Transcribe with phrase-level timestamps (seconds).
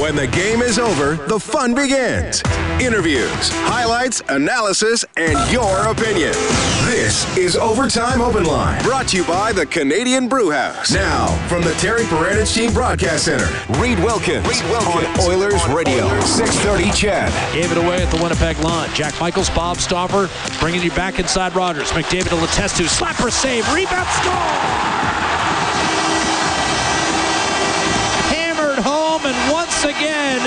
[0.00, 2.40] When the game is over, the fun begins.
[2.80, 6.30] Interviews, highlights, analysis, and your opinion.
[6.86, 10.92] This is Overtime Open Line, brought to you by the Canadian Brew House.
[10.92, 13.48] Now, from the Terry Paranych Team Broadcast Center,
[13.80, 16.24] Reed Wilkins, Reed Wilkins on Oilers on Radio, Oilers.
[16.26, 17.52] 630 CHED.
[17.52, 18.88] Gave it away at the Winnipeg line.
[18.94, 20.30] Jack Michaels, Bob Stauffer,
[20.60, 21.90] bringing you back inside Rogers.
[21.90, 25.27] McDavid to Letestu, slapper save, rebound, score!
[29.18, 30.40] Home, and once again,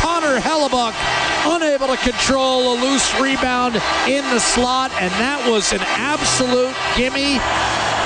[0.00, 0.94] Connor Hellebuyck
[1.46, 3.74] unable to control a loose rebound
[4.08, 7.38] in the slot, and that was an absolute gimme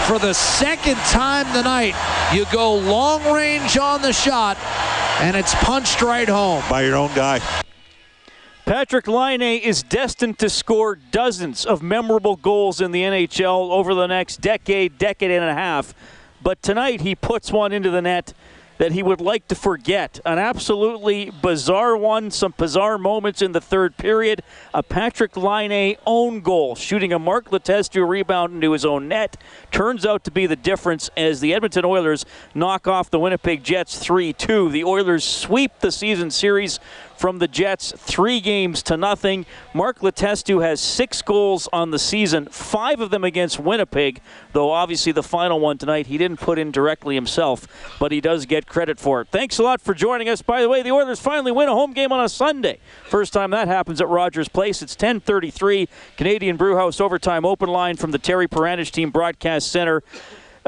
[0.09, 1.95] for the second time tonight.
[2.35, 4.57] You go long range on the shot,
[5.21, 6.63] and it's punched right home.
[6.69, 7.41] By your own guy.
[8.67, 14.07] Patrik Laine is destined to score dozens of memorable goals in the NHL over the
[14.07, 15.95] next decade, decade and a half.
[16.43, 18.35] But tonight he puts one into the net
[18.79, 20.19] that he would like to forget.
[20.25, 24.43] An absolutely bizarre one, some bizarre moments in the third period.
[24.73, 29.37] A Patrik Laine own goal, shooting a Mark Letestu rebound into his own net,
[29.71, 33.99] turns out to be the difference as the Edmonton Oilers knock off the Winnipeg Jets
[33.99, 34.71] 3 2.
[34.71, 36.81] The Oilers sweep the season series
[37.19, 39.45] from the Jets, three games to nothing.
[39.75, 44.21] Mark Letestu has six goals on the season, five of them against Winnipeg,
[44.53, 47.67] though obviously the final one tonight he didn't put in directly himself,
[47.99, 49.29] but he does get credit for it.
[49.29, 50.43] Thanks a lot for joining us.
[50.43, 52.79] By the way, the Oilers finally win a home game on a Sunday.
[53.09, 54.81] First time that happens at Rogers Place.
[54.81, 55.89] It's 10:33.
[56.17, 60.05] Canadian Brewhouse overtime open line from the Terry Paranych Team Broadcast Center.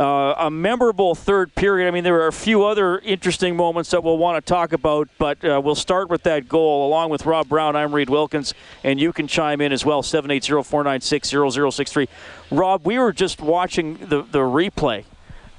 [0.01, 1.87] Uh, a memorable third period.
[1.87, 5.11] I mean, there are a few other interesting moments that we'll want to talk about,
[5.19, 6.89] but uh, we'll start with that goal.
[6.89, 10.63] Along with Rob Brown, I'm Reed Wilkins, and you can chime in as well, 780
[10.63, 12.09] 496 0063.
[12.51, 15.05] Rob, we were just watching the, the replay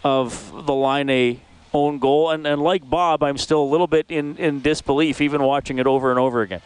[0.03, 1.39] of the Laine
[1.71, 5.43] own goal, and, and like Bob, I'm still a little bit in, in disbelief, even
[5.43, 6.61] watching it over and over again.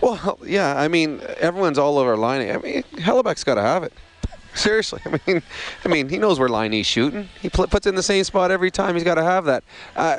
[0.00, 2.50] Well, yeah, I mean, everyone's all over Laine.
[2.50, 3.92] I mean, Hellebuyck's got to have it.
[4.54, 5.42] Seriously, I mean,
[5.84, 7.28] I mean, he knows where Laine's shooting.
[7.40, 8.94] He pl- puts in the same spot every time.
[8.94, 9.64] He's got to have that.
[9.96, 10.18] Uh,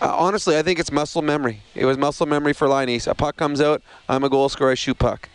[0.00, 1.62] uh, honestly, I think it's muscle memory.
[1.74, 3.00] It was muscle memory for Laine.
[3.06, 5.28] A puck comes out, I'm a goal scorer, I shoot puck.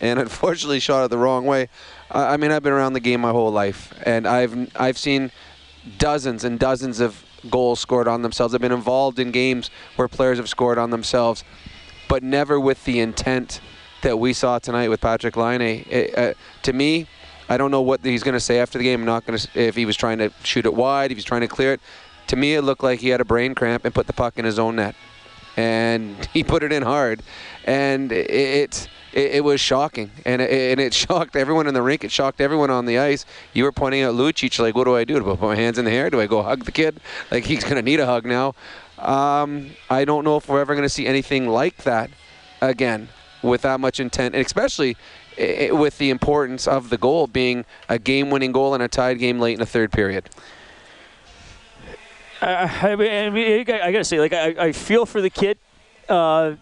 [0.00, 1.68] And unfortunately, shot it the wrong way.
[2.10, 5.32] Uh, I mean, I've been around the game my whole life, and I've I've seen
[5.98, 8.54] dozens and dozens of goals scored on themselves.
[8.54, 11.44] I've been involved in games where players have scored on themselves,
[12.08, 13.60] but never with the intent
[14.02, 15.84] that we saw tonight with Patrik Laine.
[15.88, 17.08] It, uh, to me,
[17.48, 19.00] I don't know what he's going to say after the game.
[19.00, 21.42] I'm not going to if he was trying to shoot it wide, if he's trying
[21.42, 21.80] to clear it.
[22.28, 24.44] To me, it looked like he had a brain cramp and put the puck in
[24.44, 24.96] his own net,
[25.56, 27.22] and he put it in hard,
[27.64, 32.04] and it it, it was shocking, and it, and it shocked everyone in the rink.
[32.04, 33.24] It shocked everyone on the ice.
[33.54, 35.20] You were pointing out Lucic, like, what do I do?
[35.20, 36.10] Do I put my hands in the air?
[36.10, 37.00] Do I go hug the kid?
[37.30, 38.54] Like he's going to need a hug now.
[38.98, 42.10] Um, I don't know if we're ever going to see anything like that
[42.60, 43.08] again
[43.42, 44.96] with that much intent, and especially
[45.36, 49.38] it, with the importance of the goal being a game-winning goal in a tied game
[49.38, 50.28] late in the third period.
[52.40, 55.58] Uh, I, mean, I, mean, I gotta say, like I, I feel for the kid.
[56.08, 56.56] Uh,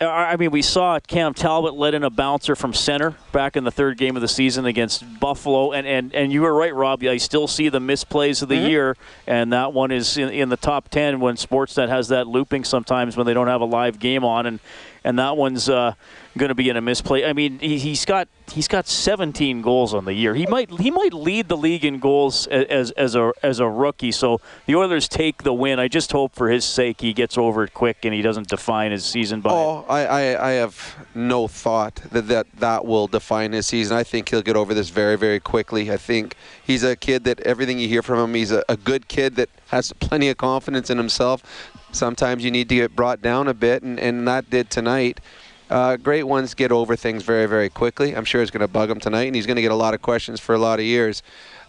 [0.00, 3.72] I mean, we saw Cam Talbot let in a bouncer from center back in the
[3.72, 7.02] third game of the season against Buffalo, and, and, and you were right, Rob.
[7.02, 8.68] I still see the misplays of the mm-hmm.
[8.68, 8.96] year,
[9.26, 13.16] and that one is in, in the top ten when Sportsnet has that looping sometimes
[13.16, 14.60] when they don't have a live game on, and
[15.08, 15.94] and that one's uh,
[16.36, 17.24] going to be in a misplay.
[17.24, 20.34] I mean, he, he's got he's got 17 goals on the year.
[20.34, 24.12] He might he might lead the league in goals as as a as a rookie.
[24.12, 25.78] So the Oilers take the win.
[25.78, 28.92] I just hope for his sake he gets over it quick and he doesn't define
[28.92, 29.50] his season by.
[29.50, 33.96] Oh, I, I, I have no thought that, that that will define his season.
[33.96, 35.90] I think he'll get over this very very quickly.
[35.90, 39.08] I think he's a kid that everything you hear from him, he's a, a good
[39.08, 41.42] kid that has plenty of confidence in himself.
[41.92, 45.20] Sometimes you need to get brought down a bit, and, and that did tonight.
[45.70, 48.16] Uh, great ones get over things very, very quickly.
[48.16, 49.94] I'm sure it's going to bug him tonight, and he's going to get a lot
[49.94, 51.22] of questions for a lot of years.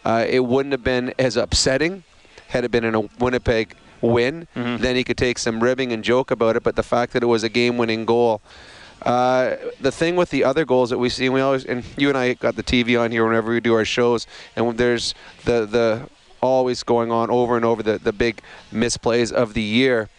[0.05, 2.03] Uh, it wouldn't have been as upsetting
[2.47, 4.47] had it been in a Winnipeg win.
[4.55, 4.81] Mm-hmm.
[4.81, 6.63] Then he could take some ribbing and joke about it.
[6.63, 8.41] But the fact that it was a game-winning goal.
[9.01, 12.09] Uh, the thing with the other goals that we see, and we always, and you
[12.09, 14.27] and I got the TV on here whenever we do our shows,
[14.57, 15.13] and there's
[15.45, 16.09] the the
[16.41, 18.41] always going on over and over the the big
[18.73, 20.09] misplays of the year.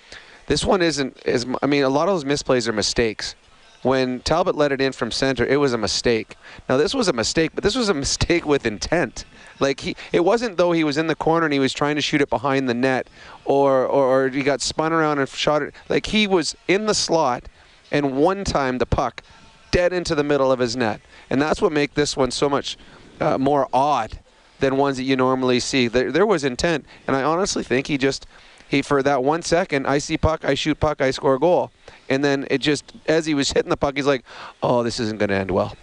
[0.47, 3.35] This one isn't as I mean, a lot of those misplays are mistakes
[3.83, 6.37] when Talbot let it in from center, it was a mistake.
[6.69, 9.25] Now this was a mistake, but this was a mistake with intent.
[9.59, 12.03] Like he, it wasn't though he was in the corner and he was trying to
[12.03, 13.09] shoot it behind the net,
[13.45, 15.75] or, or, or he got spun around and shot it.
[15.89, 17.45] Like he was in the slot,
[17.91, 19.23] and one time the puck
[19.71, 22.77] dead into the middle of his net, and that's what makes this one so much
[23.21, 24.19] uh, more odd
[24.61, 25.89] than ones that you normally see.
[25.89, 28.27] There, there was intent, and I honestly think he just
[28.69, 31.73] he for that one second, I see puck, I shoot puck, I score a goal,
[32.09, 34.25] and then it just as he was hitting the puck, he's like,
[34.63, 35.77] "Oh, this isn't going to end well."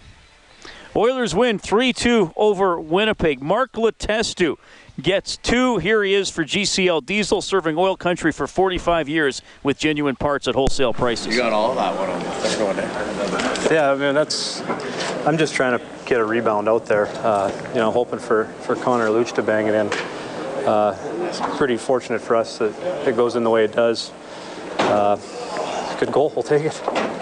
[0.98, 3.40] Oilers win 3 2 over Winnipeg.
[3.40, 4.56] Mark Letestu
[5.00, 5.78] gets two.
[5.78, 10.48] Here he is for GCL Diesel, serving oil country for 45 years with genuine parts
[10.48, 11.28] at wholesale prices.
[11.28, 13.72] You got all of that one on the third there.
[13.72, 14.60] Yeah, I mean that's.
[15.24, 17.06] I'm just trying to get a rebound out there.
[17.06, 19.86] Uh, you know, hoping for for Connor Luch to bang it in.
[20.66, 20.98] Uh,
[21.28, 24.10] it's pretty fortunate for us that it goes in the way it does.
[24.80, 25.16] Uh,
[26.00, 26.32] good goal.
[26.34, 27.17] We'll take it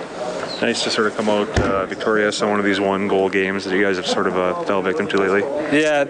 [0.61, 3.64] nice to sort of come out uh, victorious on one of these one goal games
[3.64, 5.41] that you guys have sort of uh, fell victim to lately?
[5.76, 6.05] Yeah,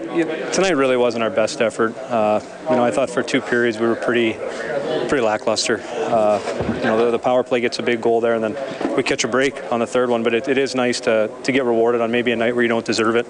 [0.51, 1.97] tonight really wasn't our best effort.
[1.97, 2.39] Uh,
[2.69, 4.37] you know, I thought for two periods we were pretty
[5.07, 5.81] pretty lackluster.
[5.81, 6.41] Uh,
[6.77, 9.23] you know, the, the, power play gets a big goal there, and then we catch
[9.23, 10.23] a break on the third one.
[10.23, 12.67] But it, it is nice to, to get rewarded on maybe a night where you
[12.67, 13.27] don't deserve it.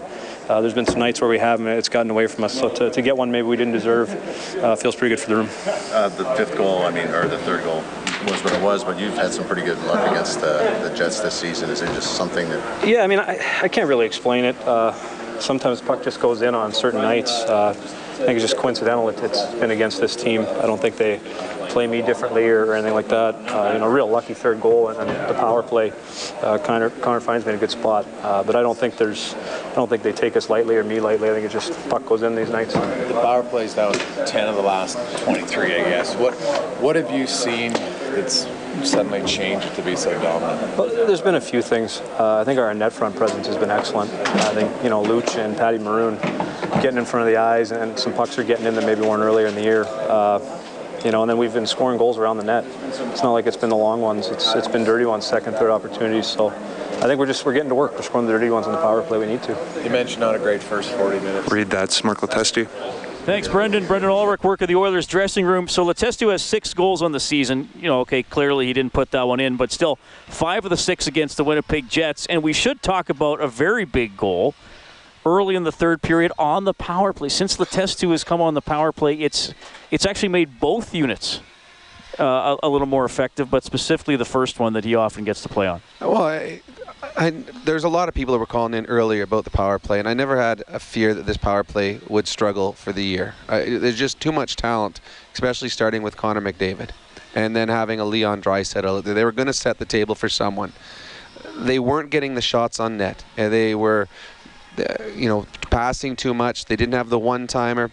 [0.50, 2.54] Uh, there's been some nights where we have, and it's gotten away from us.
[2.58, 4.10] So to, to get one maybe we didn't deserve
[4.58, 5.48] uh, feels pretty good for the room.
[5.48, 7.84] the fifth goal, I mean, or the third goal,
[8.32, 11.34] was what it was, but you've had some pretty good luck against the Jets this
[11.34, 11.70] season.
[11.70, 12.88] Is it just something that?
[12.88, 14.58] Yeah, I mean, I, I can't really explain it.
[14.62, 14.94] Uh,
[15.40, 17.32] sometimes puck just goes in on certain nights.
[17.32, 19.10] Uh, I think it's just coincidental.
[19.10, 20.42] It, has been against this team.
[20.42, 21.20] I don't think they
[21.70, 23.36] play me differently or, or anything like that.
[23.36, 25.94] Uh, you know, real lucky third goal and, and the power play.
[26.42, 29.36] Uh, Connor, Connor finds me in a good spot, uh, but I don't think there's,
[29.36, 31.30] I don't think they take us lightly or me lightly.
[31.30, 32.74] I think it just puck goes in these nights.
[32.74, 36.16] The power plays now 10 of the last 23, I guess.
[36.16, 36.34] What,
[36.82, 37.74] what have you seen
[38.18, 38.48] that's
[38.90, 40.78] suddenly changed to be so dominant?
[40.78, 42.02] Well, there's been a few things.
[42.20, 44.12] Uh, I think our net front presence has been excellent.
[44.12, 46.18] I think you know Luch and Patty Maroon
[46.82, 49.22] getting in front of the eyes, and some pucks are getting in that maybe weren't
[49.22, 49.86] earlier in the year.
[49.86, 50.40] Uh,
[51.06, 52.66] you know, and then we've been scoring goals around the net.
[52.88, 54.28] It's not like it's been the long ones.
[54.28, 56.26] It's it's been dirty ones, second, third opportunities.
[56.26, 57.94] So I think we're just we're getting to work.
[57.94, 59.20] We're scoring the dirty ones on the power play.
[59.20, 59.82] We need to.
[59.84, 61.52] You mentioned not a great first 40 minutes.
[61.52, 62.68] Read that, Mark Letestu.
[63.28, 63.86] Thanks, Brendan.
[63.88, 65.68] Brendan Ulrich, work of the Oilers dressing room.
[65.68, 67.68] So Letestu has six goals on the season.
[67.76, 69.98] You know, okay, clearly he didn't put that one in, but still
[70.28, 72.26] five of the six against the Winnipeg Jets.
[72.28, 74.56] And we should talk about a very big goal
[75.26, 77.28] early in the third period on the power play.
[77.28, 79.54] Since Letestu has come on the power play, it's
[79.92, 81.42] it's actually made both units
[82.18, 85.42] uh, a, a, little more effective, but specifically the first one that he often gets
[85.42, 85.82] to play on.
[86.00, 86.62] Well, I,
[87.04, 90.00] I, there's a lot of people that were calling in earlier about the power play,
[90.00, 93.36] and I never had a fear that this power play would struggle for the year.
[93.48, 95.00] I, there's just too much talent,
[95.34, 96.90] especially starting with Connor McDavid,
[97.36, 99.04] and then having a Leon Draisaitl.
[99.04, 100.74] They were going to set the table for someone.
[101.56, 103.24] They weren't getting the shots on net.
[103.36, 104.08] They were,
[104.78, 106.66] uh, you know, passing too much.
[106.66, 107.92] They didn't have the one timer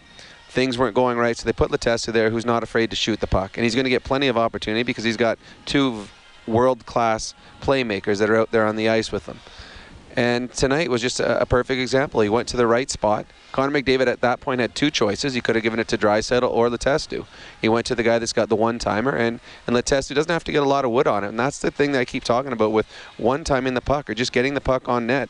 [0.49, 3.27] things weren't going right, so they put Letestu there, who's not afraid to shoot the
[3.27, 6.07] puck, and he's going to get plenty of opportunity because he's got two
[6.47, 9.39] world-class playmakers that are out there on the ice with them.
[10.15, 12.21] And tonight was just a, a, perfect example.
[12.21, 13.25] He went to the right spot.
[13.51, 15.33] Connor McDavid at that point had two choices.
[15.33, 17.25] He could have given it to Draisaitl or Letestu.
[17.61, 20.45] He went to the guy that's got the one timer, and, and Letestu doesn't have
[20.45, 21.27] to get a lot of wood on it.
[21.27, 22.87] And that's the thing that I keep talking about with
[23.17, 25.29] one time in the puck or just getting the puck on net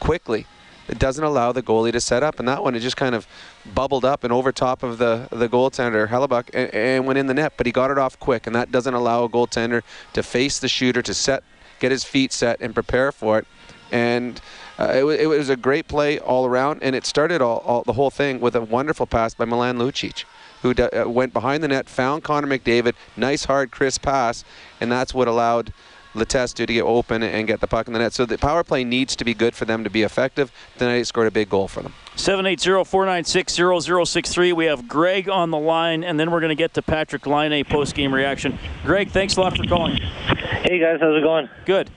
[0.00, 0.46] quickly.
[0.88, 3.26] It doesn't allow the goalie to set up, and that one it just kind of
[3.74, 7.34] bubbled up and over top of the the goaltender Hellebuyck and, and went in the
[7.34, 7.54] net.
[7.56, 9.82] But he got it off quick, and that doesn't allow a goaltender
[10.12, 11.42] to face the shooter to set
[11.80, 13.46] get his feet set and prepare for it.
[13.92, 14.40] And
[14.78, 17.92] uh, it, it, was a great play all around, and it started all, all, the
[17.92, 20.24] whole thing with a wonderful pass by Milan Lucic,
[20.62, 24.44] who uh, went behind the net, found Connor McDavid, nice hard crisp pass,
[24.80, 25.72] and that's what allowed
[26.14, 28.12] Letestu to get open and get the puck in the net.
[28.12, 30.52] So the power play needs to be good for them to be effective.
[30.78, 31.92] Tonight scored a big goal for them.
[32.16, 34.52] 780-496-0063.
[34.52, 37.64] We have Greg on the line, and then we're going to get to Patrik Laine
[37.64, 38.58] post-game reaction.
[38.84, 39.96] Greg, thanks a lot for calling.
[39.96, 41.48] Hey guys, how's it going?
[41.66, 41.90] Good.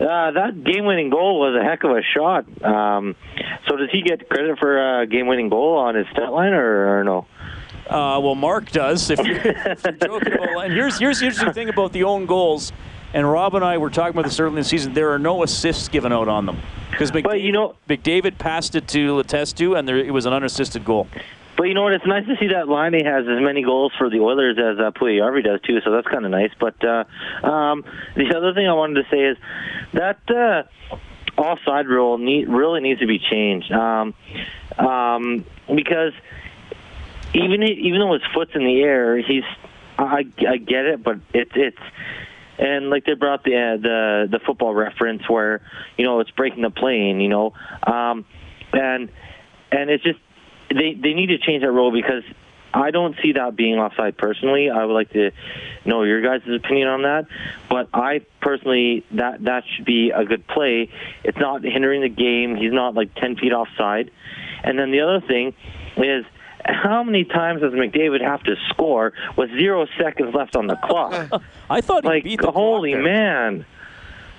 [0.00, 2.44] Uh, that game-winning goal was a heck of a shot.
[2.64, 3.14] Um,
[3.68, 7.04] so does he get credit for a game-winning goal on his stat line, or, or
[7.04, 7.26] no?
[7.88, 9.10] Uh, well, Mark does.
[9.10, 12.26] If you're, if you're joking about, and here's here's the interesting thing about the own
[12.26, 12.72] goals.
[13.14, 14.94] And Rob and I were talking about this early in the season.
[14.94, 16.58] There are no assists given out on them
[16.90, 20.84] because McDavid, you know, McDavid passed it to Letestu, and there, it was an unassisted
[20.84, 21.08] goal.
[21.56, 21.92] But you know what?
[21.92, 24.90] It's nice to see that Laine has as many goals for the Oilers as uh,
[24.90, 25.80] Puljujarvi does too.
[25.84, 26.50] So that's kind of nice.
[26.58, 27.04] But uh,
[27.46, 27.84] um,
[28.16, 29.36] the other thing I wanted to say is
[29.92, 30.62] that uh,
[31.40, 34.14] offside rule need, really needs to be changed um,
[34.78, 36.12] um, because
[37.34, 39.44] even even though his foot's in the air, he's
[39.98, 41.78] I, I get it, but it's it's
[42.58, 45.62] and like they brought the uh, the the football reference where
[45.96, 48.24] you know it's breaking the plane, you know, um,
[48.72, 49.10] and
[49.70, 50.18] and it's just
[50.70, 52.24] they they need to change that rule because
[52.74, 54.70] I don't see that being offside personally.
[54.70, 55.30] I would like to
[55.84, 57.26] know your guys' opinion on that.
[57.68, 60.90] But I personally, that that should be a good play.
[61.22, 62.56] It's not hindering the game.
[62.56, 64.10] He's not like 10 feet offside.
[64.64, 65.54] And then the other thing
[65.96, 66.24] is
[66.64, 71.42] how many times does McDavid have to score with zero seconds left on the clock?
[71.70, 73.02] I thought he like, beat the holy there.
[73.02, 73.66] man.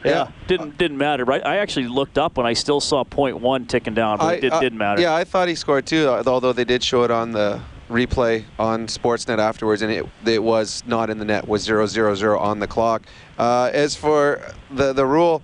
[0.06, 1.24] Yeah, didn't didn't matter.
[1.24, 1.46] Right?
[1.46, 4.42] I actually looked up and I still saw point one ticking down, but I- it
[4.42, 5.01] did, I- didn't matter.
[5.01, 8.44] Yeah, I thought he scored too, uh, although they did show it on the replay
[8.60, 11.48] on Sportsnet afterwards, and it it was not in the net.
[11.48, 13.03] Was zero zero zero on the clock.
[13.38, 15.42] Uh, as for the the rule.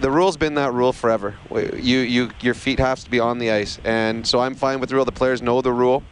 [0.00, 1.34] The rule's been that rule forever.
[1.50, 4.90] You, you, your feet have to be on the ice, and so I'm fine with
[4.90, 5.04] the rule.
[5.04, 6.02] The players know the rule.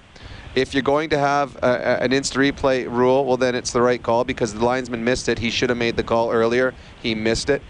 [0.54, 4.02] If you're going to have a, an instant replay rule, well, then it's the right
[4.02, 5.38] call because the linesman missed it.
[5.38, 6.74] He should have made the call earlier.
[7.02, 7.60] He missed it.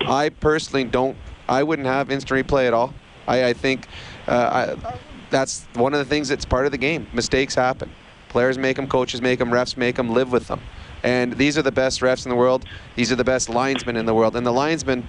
[0.00, 1.16] I personally don't.
[1.48, 2.92] I wouldn't have instant replay at all.
[3.26, 3.86] I, I think
[4.26, 4.98] uh, I,
[5.30, 7.06] that's one of the things that's part of the game.
[7.12, 7.90] Mistakes happen.
[8.28, 10.10] Players make them, coaches make them, refs make them.
[10.10, 10.60] Live with them.
[11.04, 12.64] And these are the best refs in the world.
[12.96, 14.34] These are the best linesmen in the world.
[14.34, 15.06] And the linesmen,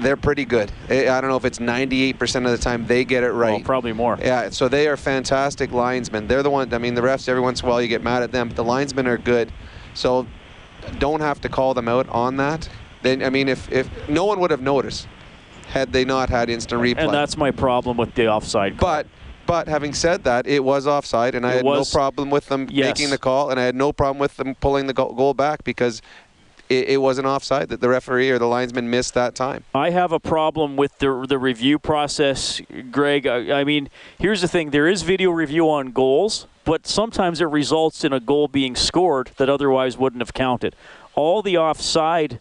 [0.00, 0.72] they're pretty good.
[0.90, 3.52] I don't know if it's 98% of the time they get it right.
[3.52, 4.18] Well, probably more.
[4.20, 6.26] Yeah, so they are fantastic linesmen.
[6.26, 6.74] They're the one.
[6.74, 8.56] I mean, the refs every once in a while you get mad at them, but
[8.56, 9.52] the linesmen are good.
[9.94, 10.26] So
[10.98, 12.68] don't have to call them out on that.
[13.02, 15.06] Then I mean, if if no one would have noticed
[15.68, 17.04] had they not had instant replay.
[17.04, 18.76] And that's my problem with the offside.
[18.76, 18.88] call.
[18.88, 19.06] But
[19.50, 22.46] but having said that, it was offside, and I It had was- no problem with
[22.46, 22.86] them Yes.
[22.86, 26.00] making the call, and I had no problem with them pulling the goal, back because
[26.68, 27.68] it, it wasn't offside.
[27.68, 29.64] That the referee or the linesman missed that time.
[29.74, 32.60] I have a problem with the the review process,
[32.92, 33.26] Greg.
[33.26, 33.88] I, I mean,
[34.20, 38.20] here's the thing: there is video review on goals, but sometimes it results in a
[38.20, 40.76] goal being scored that otherwise wouldn't have counted.
[41.16, 42.38] All the offside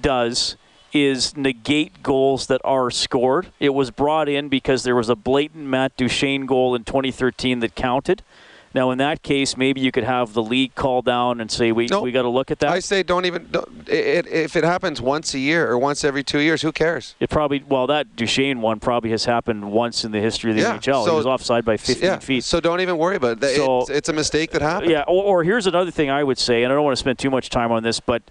[0.00, 0.56] does
[0.92, 3.48] is negate goals that are scored.
[3.60, 7.74] It was brought in because there was a blatant Matt Duchene goal in 2013 that
[7.74, 8.22] counted.
[8.74, 11.86] Now, in that case, maybe you could have the league call down and say, "We
[11.86, 12.02] No.
[12.02, 13.48] we got to look at that." I say don't even.
[13.50, 17.14] Don't, it, if it happens once a year or once every two years, who cares?
[17.18, 20.62] It probably well that Duchene one probably has happened once in the history of the
[20.62, 21.04] Yeah, NHL.
[21.06, 22.44] so- he was offside by 15 yeah, feet.
[22.44, 23.56] So don't even worry about it.
[23.56, 24.90] So- it's, it's a mistake that happened.
[24.90, 27.18] Yeah, or, or here's another thing I would say, and I don't want to spend
[27.18, 28.22] too much time on this, but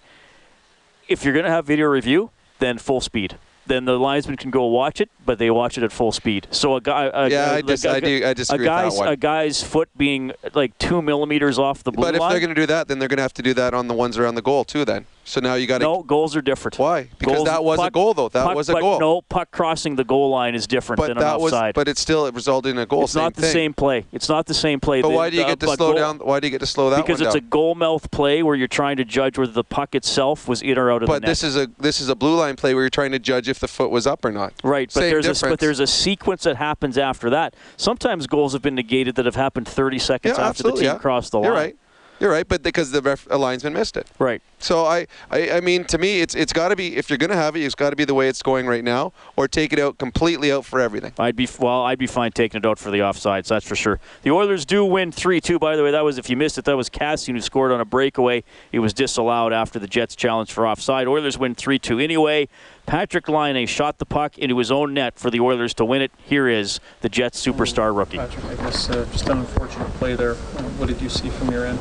[1.08, 3.38] if you're going to have video review, then full speed.
[3.66, 6.48] Then the linesman can go watch it, but they watch it at full speed.
[6.52, 9.00] So a guy, a, Yeah, I a- dis- a- I do- I disagree a guy's.
[9.00, 12.32] A guy's foot being like two millimeters off the blue But if line.
[12.32, 13.94] they're going to do that, then they're going to have to do that on the
[13.94, 14.86] ones around the goal too.
[14.86, 15.06] Then.
[15.27, 15.84] So now you got to.
[15.84, 16.79] no, goals are different.
[16.79, 17.10] Why?
[17.19, 18.29] Because Goals- that was a goal, though.
[18.29, 18.98] That puck- was a but goal.
[18.98, 21.51] No, puck crossing the goal line is different But than that an was.
[21.51, 21.74] offside.
[21.75, 23.03] But it still resulted in a goal.
[23.03, 23.51] it's not the thing.
[23.51, 24.05] same play.
[24.13, 25.01] It's not the same play.
[25.01, 26.19] But The- why do you the- get to slow goal- down?
[26.19, 27.50] Why do you get to slow that Because it's a down?
[27.50, 30.89] goal mouth play where you're trying to judge whether the puck itself was in or
[30.91, 31.27] out of But the net.
[31.27, 33.60] this is a this is a blue line play where you're trying to judge if
[33.60, 34.53] the foot was up or not.
[34.63, 35.51] Right, but Same there's a difference.
[35.51, 37.53] but there's a sequence that happens after that.
[37.75, 40.98] Sometimes goals have been negated that have happened 30 yeah, seconds after the team yeah.
[40.98, 41.46] crossed the line.
[41.48, 41.75] You're right.
[42.20, 44.08] You're right, but because the ref, a linesman missed it.
[44.18, 44.42] Right.
[44.60, 47.30] So I, I, I mean, to me, it's it's got to be if you're going
[47.30, 49.72] to have it, it's got to be the way it's going right now, or take
[49.72, 51.14] it out completely out for everything.
[51.20, 51.84] I'd be well.
[51.84, 53.48] I'd be fine taking it out for the offsides.
[53.50, 54.00] That's for sure.
[54.24, 55.60] The Oilers do win three-two.
[55.60, 57.80] By the way, that was if you missed it, that was Kassian who scored on
[57.80, 58.44] a breakaway.
[58.72, 61.08] It was disallowed after the Jets challenge for offside.
[61.08, 62.00] Oilers win three-two.
[62.00, 62.50] Anyway,
[62.88, 66.12] Patrik Laine shot the puck into his own net for the Oilers to win it.
[66.26, 68.18] Here is the Jets superstar rookie.
[68.18, 70.34] Patrik, I guess uh, just an unfortunate play there.
[70.34, 71.80] What did you see from your end?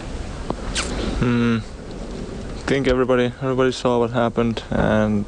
[0.80, 1.58] Hmm.
[1.58, 5.24] I think everybody everybody saw what happened, and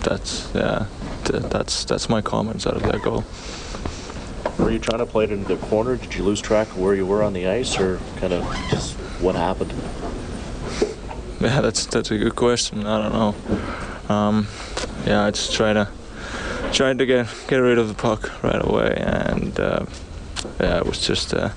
[0.00, 0.86] that's yeah,
[1.24, 3.24] th- that's that's my comments out of that goal.
[4.58, 5.96] Were you trying to play it into the corner?
[5.96, 8.94] Did you lose track of where you were on the ice, or kind of just
[9.20, 9.72] what happened?
[11.40, 12.86] Yeah, that's that's a good question.
[12.86, 14.14] I don't know.
[14.14, 14.46] Um,
[15.04, 15.88] yeah, I just try to
[16.72, 19.84] trying to get get rid of the puck right away, and uh,
[20.60, 21.52] yeah, it was just a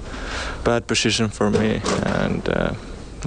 [0.64, 2.74] bad position for me, and uh,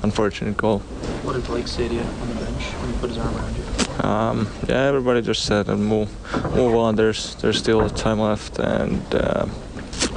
[0.02, 0.80] unfortunate goal.
[1.24, 3.56] What did Blake say to you on the bench when he put his arm around
[3.56, 4.04] you?
[4.04, 6.08] Um, yeah, everybody just said uh, move,
[6.54, 6.96] move on.
[6.96, 9.46] There's there's still time left, and uh,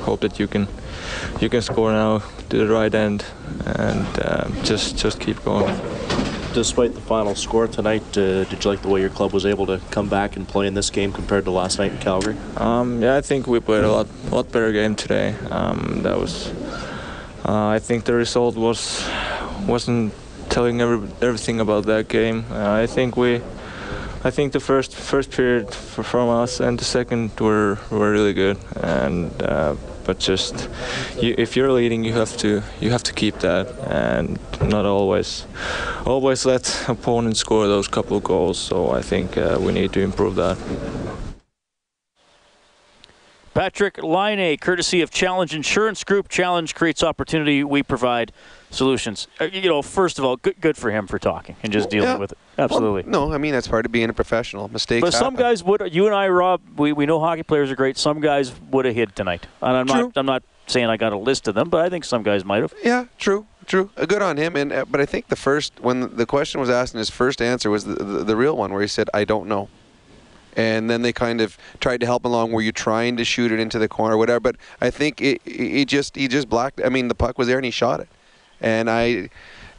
[0.05, 0.67] hope that you can
[1.41, 2.19] you can score now
[2.49, 3.25] to the right end,
[3.65, 5.75] and uh, just just keep going.
[6.53, 9.65] Despite the final score tonight, uh, did you like the way your club was able
[9.65, 12.35] to come back and play in this game compared to last night in Calgary?
[12.57, 15.35] Um, yeah, I think we played a lot lot better game today.
[15.49, 16.53] Um, that was.
[17.43, 19.03] Uh, I think the result was
[19.67, 20.13] wasn't
[20.49, 22.45] telling every, everything about that game.
[22.51, 23.41] Uh, I think we.
[24.25, 28.33] I think the first first period f- from us and the second were were really
[28.33, 29.75] good, and uh,
[30.05, 30.69] but just
[31.21, 35.45] you, if you're leading, you have to you have to keep that and not always
[36.05, 38.57] always let opponents score those couple of goals.
[38.57, 40.57] So I think uh, we need to improve that.
[43.53, 46.27] Patrik Laine, courtesy of Challenge Insurance Group.
[46.29, 47.63] Challenge creates opportunity.
[47.63, 48.31] We provide
[48.73, 49.27] solutions.
[49.39, 52.09] Uh, You know, first of all, good, good for him for talking and just dealing
[52.09, 52.17] Yeah.
[52.17, 52.37] with it.
[52.57, 53.03] Absolutely.
[53.09, 54.67] Well, no, I mean that's part of being a professional.
[54.67, 55.01] Mistakes.
[55.01, 55.39] But some happen.
[55.39, 55.93] guys would.
[55.93, 57.97] You and I, Rob, we, we know hockey players are great.
[57.97, 60.01] Some guys would have hit tonight, and I'm True.
[60.03, 60.11] not.
[60.17, 62.61] I'm not saying I got a list of them, but I think some guys might
[62.61, 62.73] have.
[62.83, 63.89] Yeah, true, true.
[63.97, 64.55] Uh, good on him.
[64.55, 67.41] And uh, but I think the first when the question was asked, and his first
[67.41, 69.69] answer was the, the, the real one, where he said, "I don't know."
[70.55, 72.51] And then they kind of tried to help him along.
[72.51, 74.39] Were you trying to shoot it into the corner, or whatever?
[74.39, 76.79] But I think it, he just he just blacked.
[76.85, 78.07] I mean, the puck was there and he shot it,
[78.63, 79.29] and I.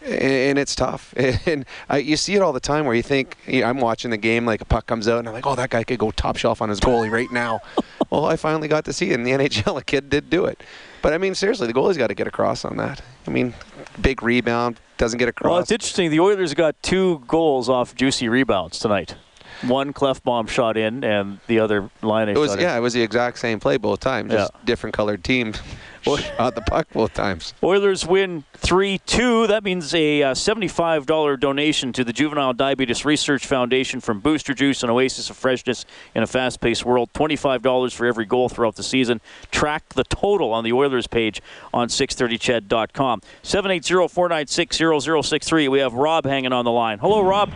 [0.06, 1.14] And it's tough,
[1.46, 4.10] and I, you see it all the time where you think you know, I'm watching
[4.10, 6.10] the game, like a puck comes out, and I'm like, "Oh, that guy could go
[6.10, 7.60] top shelf on his goalie right now."
[8.10, 9.80] well, I finally got to see it in the NHL.
[9.80, 10.62] A kid did do it,
[11.00, 13.00] but I mean, seriously, the goalie's got to get across on that.
[13.26, 13.54] I mean,
[13.98, 15.50] big rebound doesn't get across.
[15.50, 16.10] Well, it's interesting.
[16.10, 19.14] The Oilers got two goals off juicy rebounds tonight.
[19.62, 22.78] One Klefbom shot in, and the other line It was shot yeah, in.
[22.78, 24.32] it was the exact same play both times.
[24.32, 25.54] Just different colored team
[26.04, 27.54] shot the puck both times.
[27.62, 29.48] Oilers win 3-2.
[29.48, 34.82] That means a uh, $75 donation to the Juvenile Diabetes Research Foundation from Booster Juice,
[34.82, 35.84] an oasis of freshness
[36.14, 37.12] in a fast-paced world.
[37.12, 39.20] $25 for every goal throughout the season.
[39.50, 41.40] Track the total on the Oilers page
[41.72, 43.20] on 630ched.com.
[43.42, 45.70] 780-496-0063.
[45.70, 46.98] We have Rob hanging on the line.
[46.98, 47.50] Hello, Rob.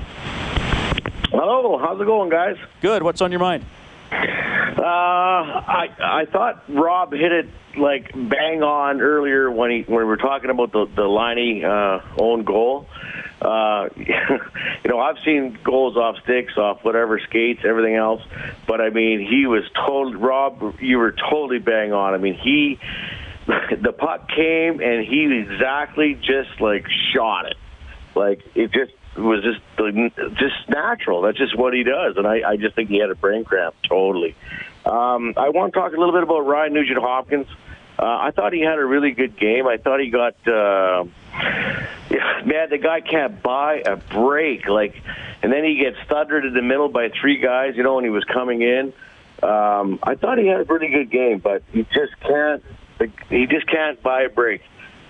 [1.30, 2.56] Hello, how's it going, guys?
[2.80, 3.02] Good.
[3.02, 3.64] What's on your mind?
[4.10, 10.04] Uh, I I thought Rob hit it like bang on earlier when he when we
[10.04, 12.86] were talking about the the Laine uh, own goal.
[13.40, 18.22] Uh, you know, I've seen goals off sticks, off whatever skates, everything else,
[18.66, 20.80] but I mean, he was totally Rob.
[20.80, 22.14] You were totally bang on.
[22.14, 22.78] I mean, he
[23.46, 27.56] the puck came and he exactly just like shot it.
[28.14, 29.60] Like it just was just
[30.38, 31.22] just natural.
[31.22, 33.74] That's just what he does, and I, I just think he had a brain cramp
[33.88, 34.34] totally.
[34.84, 37.46] Um, I want to talk a little bit about Ryan Nugent Hopkins.
[37.98, 39.66] Uh, I thought he had a really good game.
[39.66, 40.34] I thought he got.
[40.46, 41.04] Uh,
[42.10, 44.68] yeah, man, the guy can't buy a break.
[44.68, 45.02] Like,
[45.42, 47.76] and then he gets thundered in the middle by three guys.
[47.76, 48.92] You know, when he was coming in.
[49.42, 52.62] Um, I thought he had a pretty good game, but he just can't.
[53.28, 54.62] He just can't buy a break.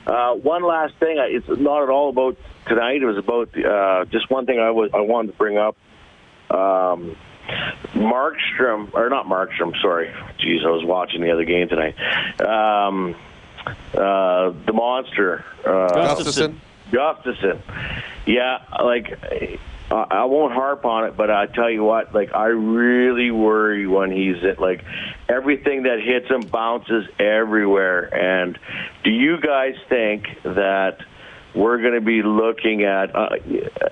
[0.07, 1.17] Uh, one last thing.
[1.19, 2.37] It's not at all about
[2.69, 3.03] tonight.
[3.03, 5.77] It was about uh, just one thing I was I wanted to bring up.
[6.51, 7.17] Um,
[7.95, 10.13] Markstrom, or not Markstrom, sorry.
[10.39, 11.97] Jeez, I was watching the other game tonight.
[12.41, 13.17] Um,
[13.67, 15.45] uh, the monster.
[15.65, 16.57] Uh, Gustavsson.
[16.91, 17.61] Gustavsson.
[18.27, 19.59] Yeah, like
[19.91, 23.87] I I won't harp on it, but I tell you what, like I really worry
[23.87, 24.85] when he's at like
[25.29, 28.15] everything that hits him bounces everywhere.
[28.15, 28.59] And
[29.05, 30.99] do you guys think that
[31.55, 33.37] we're going to be looking at uh,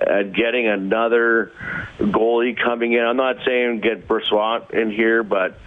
[0.01, 1.51] at getting another
[1.99, 3.03] goalie coming in?
[3.03, 5.57] I'm not saying get Brossoit in here, but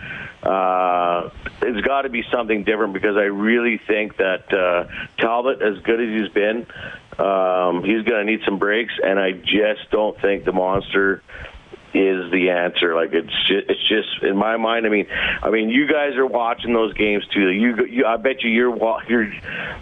[0.43, 1.31] uh,
[1.63, 4.87] it's got to be something different because I really think that uh,
[5.19, 6.67] Talbot, as good as he's been,
[7.19, 11.23] um, he's going to need some breaks, and I just don't think the monster
[11.93, 12.95] is the answer.
[12.95, 14.87] Like it's just, it's just in my mind.
[14.87, 15.07] I mean,
[15.43, 17.51] I mean, you guys are watching those games too.
[17.51, 18.77] You, you I bet you you're
[19.09, 19.31] you're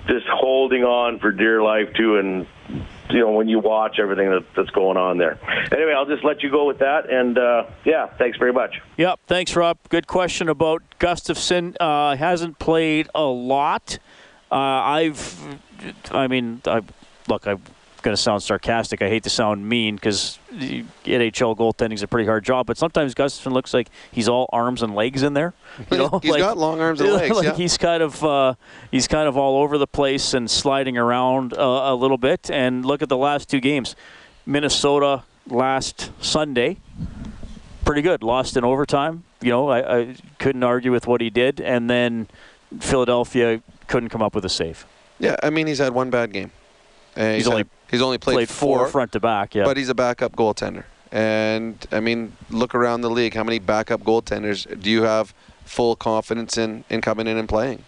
[0.06, 2.46] just holding on for dear life too, and
[3.10, 5.38] you know when you watch everything that, that's going on there.
[5.72, 8.80] Anyway, I'll just let you go with that, and uh, yeah, thanks very much.
[8.96, 9.20] Yep.
[9.26, 9.78] Thanks, Rob.
[9.88, 11.76] Good question about Gustavsson.
[11.78, 13.98] Uh, hasn't played a lot.
[14.50, 15.60] Uh, I've,
[16.10, 16.82] I mean, I
[17.28, 17.46] look.
[17.46, 17.62] I'm
[18.00, 19.02] going to sound sarcastic.
[19.02, 22.66] I hate to sound mean because NHL goaltending is a pretty hard job.
[22.66, 25.54] But sometimes Gustavsson looks like he's all arms and legs in there.
[25.90, 27.54] You know, He's got long arms and legs, like yeah.
[27.54, 28.54] he's kind of uh,
[28.90, 32.50] he's kind of all over the place and sliding around uh, a little bit.
[32.50, 33.96] And look at the last two games.
[34.46, 36.78] Minnesota last Sunday
[37.88, 38.22] pretty good.
[38.22, 39.24] Lost in overtime.
[39.40, 41.58] You know, I, I couldn't argue with what he did.
[41.58, 42.28] And then
[42.80, 44.84] Philadelphia couldn't come up with a save.
[45.18, 46.52] Yeah, I mean he's had one bad game.
[47.18, 49.54] Uh, He's only had- he's only played, four, front to back.
[49.54, 50.84] Yeah, but he's a backup goaltender.
[51.10, 53.34] And I mean, look around the league.
[53.34, 57.84] How many backup goaltenders do you have full confidence in, in coming in and playing?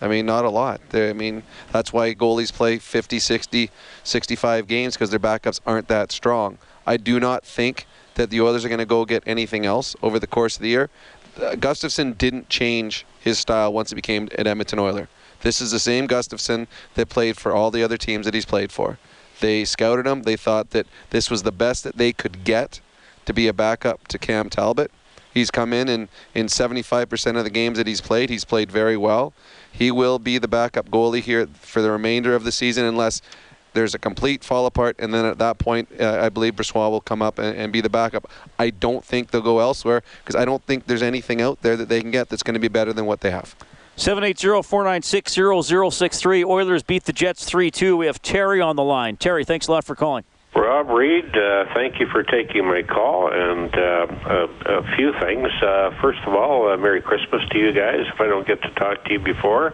[0.00, 0.80] I mean, not a lot.
[0.90, 3.70] There- I mean, that's why goalies play 50, 60,
[4.02, 6.58] 65 games because their backups aren't that strong.
[6.86, 10.18] I do not think that the Oilers are going to go get anything else over
[10.18, 10.90] the course of the year.
[11.36, 15.08] Uh, Gustavsson didn't change his style once he became an Edmonton Oiler.
[15.42, 18.72] This is the same Gustavsson that played for all the other teams that he's played
[18.72, 18.98] for.
[19.40, 20.22] They scouted him.
[20.22, 22.80] They thought that this was the best that they could get
[23.24, 24.90] to be a backup to Cam Talbot.
[25.34, 28.96] He's come in and in 75% of the games that he's played, he's played very
[28.96, 29.32] well.
[29.70, 33.22] He will be the backup goalie here for the remainder of the season unless
[33.72, 37.00] there's a complete fall apart, and then at that point, uh, I believe Brossoit will
[37.00, 38.30] come up and, and be the backup.
[38.58, 41.88] I don't think they'll go elsewhere because I don't think there's anything out there that
[41.88, 43.56] they can get that's going to be better than what they have.
[44.02, 46.44] 780-496-0063.
[46.44, 47.96] Oilers beat the Jets 3-2.
[47.96, 49.16] We have Terry on the line.
[49.16, 50.24] Terry, thanks a lot for calling.
[50.54, 53.32] Rob Reed, uh, thank you for taking my call.
[53.32, 55.48] And uh, a, a few things.
[55.62, 58.04] Uh, first of all, uh, Merry Christmas to you guys.
[58.12, 59.72] If I don't get to talk to you before,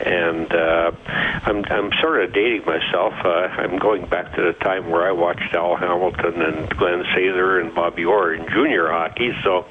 [0.00, 3.12] and uh, I'm I'm sort of dating myself.
[3.22, 7.60] Uh, I'm going back to the time where I watched Al Hamilton and Glenn Sather
[7.60, 9.32] and Bobby Orr in junior hockey.
[9.44, 9.66] So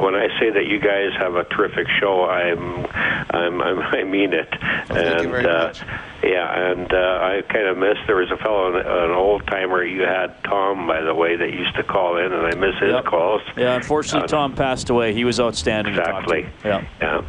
[0.00, 2.84] when I say that you guys have a terrific show, I'm
[3.30, 4.48] I'm, I'm I mean it.
[4.90, 5.82] Well, and thank you very uh, much.
[6.24, 7.98] Yeah, and uh, I kind of miss.
[8.06, 9.84] There was a fellow, an old timer.
[9.84, 12.92] You had Tom, by the way, that used to call in, and I miss his
[12.92, 13.04] Yep.
[13.04, 13.42] calls.
[13.56, 15.12] Yeah, unfortunately, Uh, Tom passed away.
[15.12, 15.94] He was outstanding.
[15.94, 16.34] to talk to.
[16.34, 16.46] Exactly.
[16.64, 16.82] Yeah.
[17.02, 17.22] Yeah.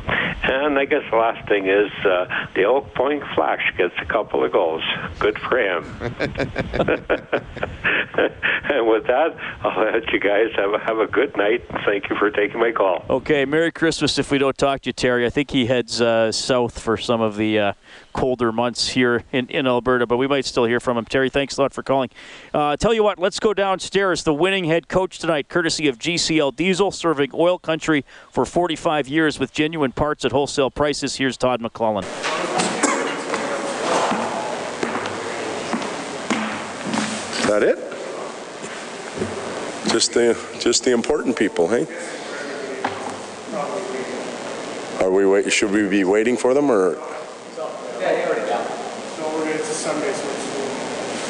[0.43, 4.43] And I guess the last thing is uh, the Elk Point Flash gets a couple
[4.45, 4.83] of goals.
[5.19, 5.83] Good for him.
[8.69, 11.63] and with that, I'll let you guys have a, have a good night.
[11.85, 13.03] Thank you for taking my call.
[13.09, 15.25] Okay, Merry Christmas if we don't talk to you, Terry.
[15.25, 17.73] I think he heads uh, south for some of the uh,
[18.15, 21.03] colder months here in, in Alberta, but we might still hear from him.
[21.03, 22.09] Terry, thanks a lot for calling.
[22.53, 24.23] Uh, tell you what, let's go downstairs.
[24.23, 29.37] The winning head coach tonight, courtesy of GCL Diesel, serving oil country for 45 years
[29.37, 31.17] with genuine parts at wholesale prices.
[31.17, 32.03] Here's Todd McLellan.
[37.41, 37.77] Is that it?
[39.91, 41.85] Just the just the important people, hey?
[45.03, 45.51] Are we wait?
[45.51, 46.97] Should we be waiting for them or?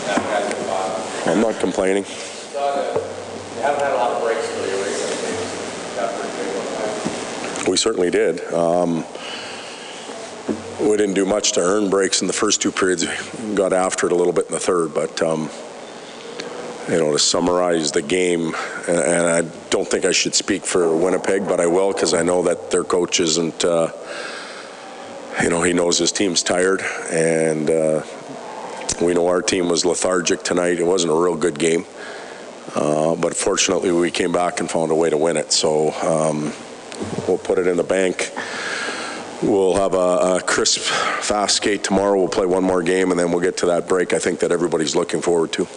[1.25, 2.05] I'm not complaining.
[7.67, 8.43] We certainly did.
[8.53, 9.05] Um,
[10.79, 13.05] we didn't do much to earn breaks in the first two periods.
[13.41, 15.49] We got after it a little bit in the third, but um,
[16.89, 18.53] you know, to summarize the game,
[18.87, 22.21] and, and I don't think I should speak for Winnipeg, but I will because I
[22.21, 23.65] know that their coach isn't.
[23.65, 23.91] Uh,
[25.41, 28.03] you know, he knows his team's tired, and uh,
[29.01, 30.79] we know our team was lethargic tonight.
[30.79, 31.85] It wasn't a real good game,
[32.75, 35.51] uh, but fortunately, we came back and found a way to win it.
[35.51, 36.53] So um,
[37.27, 38.31] we'll put it in the bank.
[39.43, 42.17] We'll have a, a crisp, fast skate tomorrow.
[42.17, 44.13] We'll play one more game, and then we'll get to that break.
[44.13, 45.67] I think that everybody's looking forward to.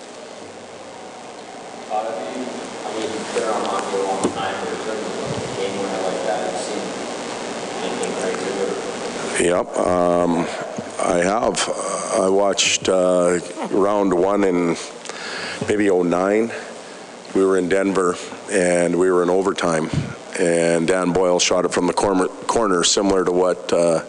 [9.49, 10.47] Yep, um,
[11.01, 11.67] I have.
[12.21, 13.39] I watched uh,
[13.71, 14.77] round one in
[15.67, 16.53] maybe 09.
[17.35, 18.17] We were in Denver
[18.53, 19.89] and we were in overtime.
[20.39, 24.05] And Dan Boyle shot it from the corner, corner similar to what uh,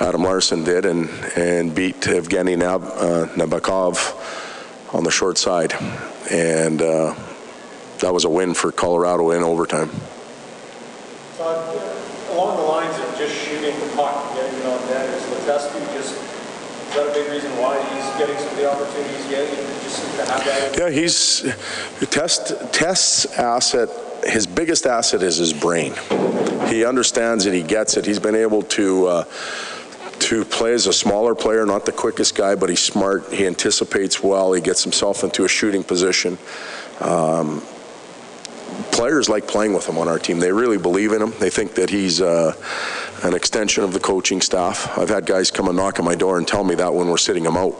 [0.00, 5.74] Adam Larsson did, and, and beat Evgeni Nab, uh, Nabokov on the short side.
[6.30, 7.14] And uh,
[7.98, 9.90] that was a win for Colorado in overtime.
[12.32, 14.88] Along the lines of just shooting the puck and getting it on
[15.46, 19.54] just, is that a big reason why he's getting some of the opportunities getting?
[19.82, 20.78] Just to have that.
[20.78, 21.42] Yeah, he's
[22.10, 23.88] test tests asset.
[24.24, 25.94] His biggest asset is his brain.
[26.68, 27.54] He understands it.
[27.54, 28.06] He gets it.
[28.06, 29.24] He's been able to uh,
[30.20, 33.32] to play as a smaller player, not the quickest guy, but he's smart.
[33.32, 34.52] He anticipates well.
[34.52, 36.38] He gets himself into a shooting position.
[37.00, 37.62] Um,
[38.92, 40.38] players like playing with him on our team.
[40.38, 41.32] They really believe in him.
[41.40, 42.54] They think that he's uh,
[43.22, 44.98] an extension of the coaching staff.
[44.98, 47.18] I've had guys come and knock on my door and tell me that when we're
[47.18, 47.74] sitting him out.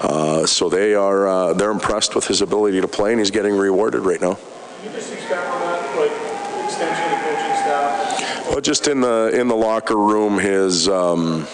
[0.00, 3.56] Uh, so they are uh, they're impressed with his ability to play, and he's getting
[3.56, 4.34] rewarded right now.
[4.34, 8.50] Can you just expand on that, like extension of coaching staff?
[8.50, 11.46] Well, just in the in the locker room, his um,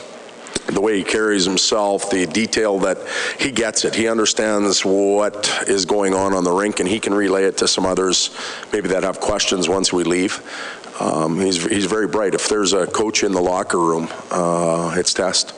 [0.71, 2.99] the way he carries himself, the detail that
[3.39, 3.95] he gets it.
[3.95, 7.69] He understands what is going on on the rink, and he can relay it to
[7.69, 8.31] some others,
[8.73, 10.41] maybe that have questions once we leave.
[11.01, 12.35] Um, he's he's very bright.
[12.35, 15.55] If there's a coach in the locker room, uh, it's test.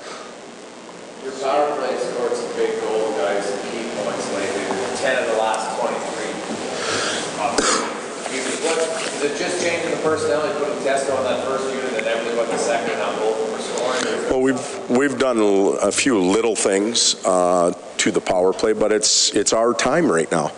[1.24, 4.62] Your power play scored some big goals, guys, key points lately.
[5.02, 6.30] Ten of the last 23.
[8.62, 8.78] What-
[9.14, 10.46] Is it just changing the personnel?
[10.46, 13.60] You putting Testo on that first unit and everything about the second, now both of
[13.60, 14.02] scoring?
[14.06, 15.38] or is it- Well, we've we've done
[15.82, 20.30] a few little things uh, to the power play, but it's it's our time right
[20.30, 20.52] now.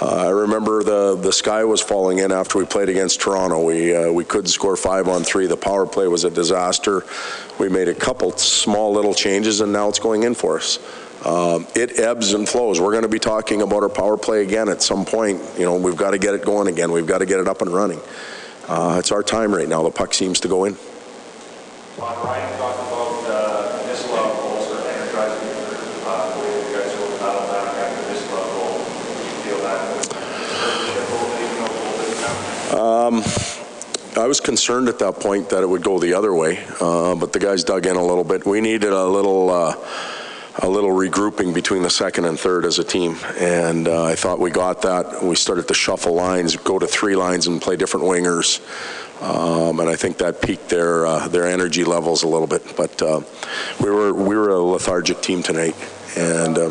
[0.00, 3.64] Uh, I remember the the sky was falling in after we played against Toronto.
[3.64, 5.46] We uh, we couldn't score five on three.
[5.46, 7.04] The power play was a disaster.
[7.58, 10.78] We made a couple small little changes, and now it's going in for us.
[11.26, 12.80] Um, it ebbs and flows.
[12.80, 15.42] We're going to be talking about our power play again at some point.
[15.58, 16.92] You know, we've got to get it going again.
[16.92, 18.00] We've got to get it up and running.
[18.68, 19.82] Uh, it's our time right now.
[19.82, 20.76] The puck seems to go in.
[21.98, 26.70] Ryan talked about uh, this love goals are energizing you for uh, the way that
[26.70, 27.18] you guys are
[32.78, 33.24] Um,
[34.16, 37.32] I was concerned at that point that it would go the other way, uh, but
[37.32, 38.46] the guys dug in a little bit.
[38.46, 39.50] We needed a little.
[39.50, 39.74] Uh,
[40.60, 44.40] a little regrouping between the second and third as a team, and uh, I thought
[44.40, 45.22] we got that.
[45.22, 48.58] We started to shuffle lines, go to three lines, and play different wingers,
[49.22, 52.76] um, and I think that peaked their uh, their energy levels a little bit.
[52.76, 53.20] But uh,
[53.80, 55.76] we were we were a lethargic team tonight,
[56.16, 56.58] and.
[56.58, 56.70] Uh,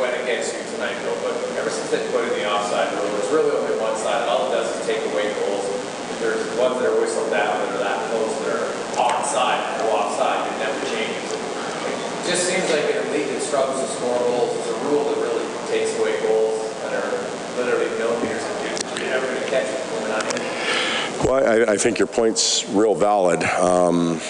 [0.00, 3.30] went against you tonight, though, but ever since they put in the offside rule, there's
[3.30, 4.26] really only one side.
[4.26, 5.70] All it does is take away goals.
[6.18, 8.66] There's ones that are whistled down that are that close that are
[8.98, 11.32] onside, go offside, it never changes.
[11.32, 15.04] It just seems like in a league that struggles to score goals, it's a rule
[15.08, 17.12] that really takes away goals that are
[17.56, 19.00] literally millimeters of distance.
[19.00, 20.40] You're never going to catch it when they're not in.
[21.30, 23.44] Well, I, I think your point's real valid.
[23.44, 24.20] Um,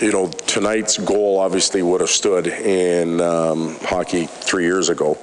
[0.00, 5.18] you know, tonight's goal obviously would have stood in um, hockey three years ago.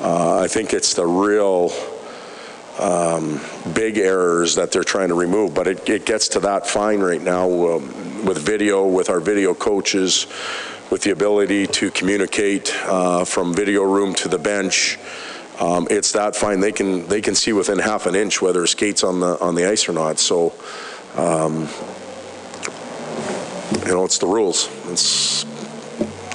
[0.00, 1.72] Uh, I think it's the real
[2.78, 3.40] um,
[3.74, 7.20] big errors that they're trying to remove, but it, it gets to that fine right
[7.20, 10.28] now um, with video, with our video coaches,
[10.92, 14.96] with the ability to communicate uh, from video room to the bench.
[15.60, 16.60] Um, it's that fine.
[16.60, 19.54] They can they can see within half an inch whether a skate's on the on
[19.54, 20.18] the ice or not.
[20.18, 20.52] So,
[21.16, 21.68] um,
[23.86, 24.68] you know, it's the rules.
[24.90, 25.44] It's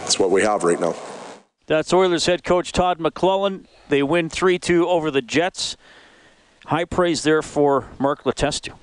[0.03, 0.95] it's what we have right now.
[1.65, 3.65] That's Oilers head coach Todd McLellan.
[3.89, 5.77] They win 3 2 over the Jets.
[6.65, 8.73] High praise there for Mark Letestu.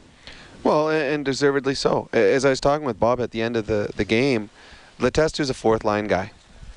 [0.63, 2.09] Well, and deservedly so.
[2.13, 4.51] As I was talking with Bob at the end of the, the game,
[4.99, 6.33] Letestu's a fourth line guy.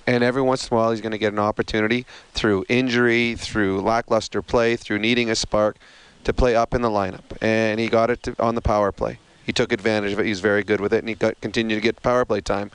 [0.07, 3.81] And every once in a while, he's going to get an opportunity through injury, through
[3.81, 5.77] lackluster play, through needing a spark
[6.23, 7.23] to play up in the lineup.
[7.41, 9.19] And he got it to, on the power play.
[9.45, 10.25] He took advantage of it.
[10.25, 12.71] He was very good with it, and he got, continued to get power play time.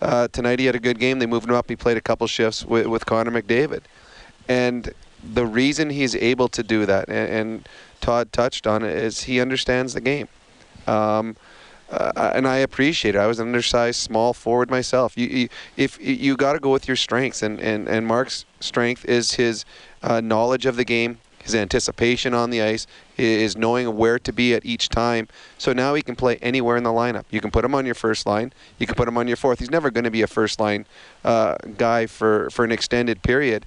[0.00, 1.18] Uh, tonight, he had a good game.
[1.18, 1.68] They moved him up.
[1.68, 3.82] He played a couple shifts with, with Connor McDavid.
[4.48, 7.68] And the reason he's able to do that, and, and
[8.00, 10.28] Todd touched on it, is he understands the game.
[10.86, 11.36] Um,
[11.90, 13.18] uh, and I appreciate it.
[13.18, 15.16] I was an undersized small forward myself.
[15.16, 19.04] You, you if you got to go with your strengths, and, and, and Mark's strength
[19.06, 19.64] is his
[20.02, 24.54] uh, knowledge of the game, his anticipation on the ice, is knowing where to be
[24.54, 25.28] at each time.
[25.56, 27.24] So now he can play anywhere in the lineup.
[27.30, 28.52] You can put him on your first line.
[28.78, 29.58] You can put him on your fourth.
[29.58, 30.86] He's never going to be a first line
[31.24, 33.66] uh, guy for, for an extended period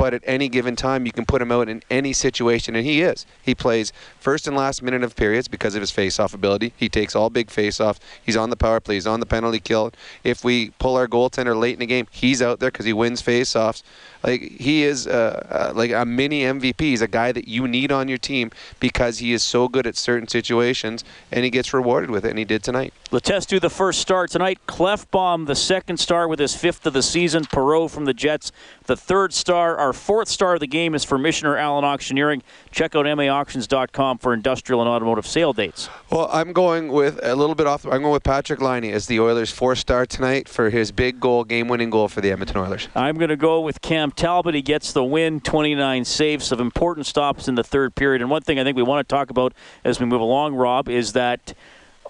[0.00, 3.02] but at any given time you can put him out in any situation and he
[3.02, 3.26] is.
[3.42, 6.72] He plays first and last minute of periods because of his face-off ability.
[6.74, 8.00] He takes all big face-offs.
[8.24, 8.94] He's on the power play.
[8.94, 9.92] He's on the penalty kill.
[10.24, 13.20] If we pull our goaltender late in the game he's out there because he wins
[13.20, 13.82] face-offs.
[14.24, 17.92] Like he is uh, uh, like a mini MVP he's a guy that you need
[17.92, 22.08] on your team because he is so good at certain situations and he gets rewarded
[22.08, 26.28] with it and he did tonight Letestu the first star tonight Klefbom the second star
[26.28, 28.52] with his fifth of the season Perreault from the Jets
[28.86, 32.40] the third star our fourth star of the game is for Michener Allen Auctioneering.
[32.70, 35.88] Check out maauctions.com for industrial and automotive sale dates.
[36.10, 37.84] Well, I'm going with a little bit off.
[37.84, 41.42] I'm going with Patrik Laine as the Oilers' four star tonight for his big goal,
[41.42, 42.88] game winning goal for the Edmonton Oilers.
[42.94, 44.54] I'm going to go with Cam Talbot.
[44.54, 48.22] He gets the win, 29 saves of important stops in the third period.
[48.22, 49.52] And one thing I think we want to talk about
[49.84, 51.54] as we move along, Rob, is that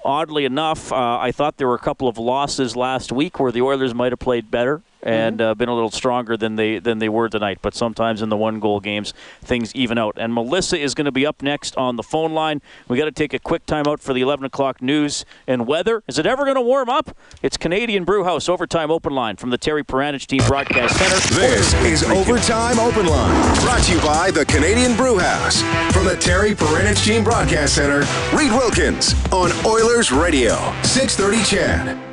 [0.04, 3.62] oddly enough, uh, I thought there were a couple of losses last week where the
[3.62, 5.50] Oilers might have played better and Mm-hmm.
[5.50, 7.58] uh, been a little stronger than they than they were tonight.
[7.62, 10.16] But sometimes in the one goal games, things even out.
[10.18, 12.60] And Melissa is going to be up next on the phone line.
[12.88, 16.02] We got to take a quick timeout for the 11 o'clock news and weather.
[16.08, 17.16] Is it ever going to warm up?
[17.42, 21.40] It's Canadian Brewhouse overtime open line from the Terry Paranych Team Broadcast Center.
[21.40, 25.62] This is Overtime Open Line, brought to you by the Canadian Brew House.
[25.92, 28.00] From the Terry Paranych Team Broadcast Center,
[28.36, 32.09] Reed Wilkins on Oilers Radio, 630 CHED.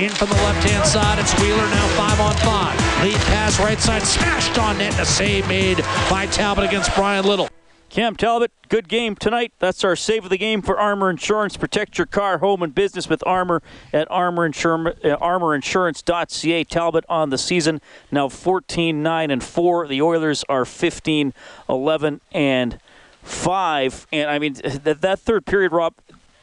[0.00, 3.02] In from the left-hand side, it's Wheeler now five on five.
[3.02, 5.78] Lead pass right side, smashed on net, and a save made
[6.10, 7.48] by Talbot against Bryan Little.
[7.88, 9.52] Cam Talbot, good game tonight.
[9.58, 11.56] That's our save of the game for Armor Insurance.
[11.56, 16.64] Protect your car, home, and business with Armor at Armor Insur- uh, armorinsurance.ca.
[16.64, 19.86] Talbot on the season now 14 9 and 4.
[19.88, 21.32] The Oilers are 15
[21.68, 22.78] 11 and
[23.22, 24.06] 5.
[24.12, 25.94] And I mean, that, that third period, Rob,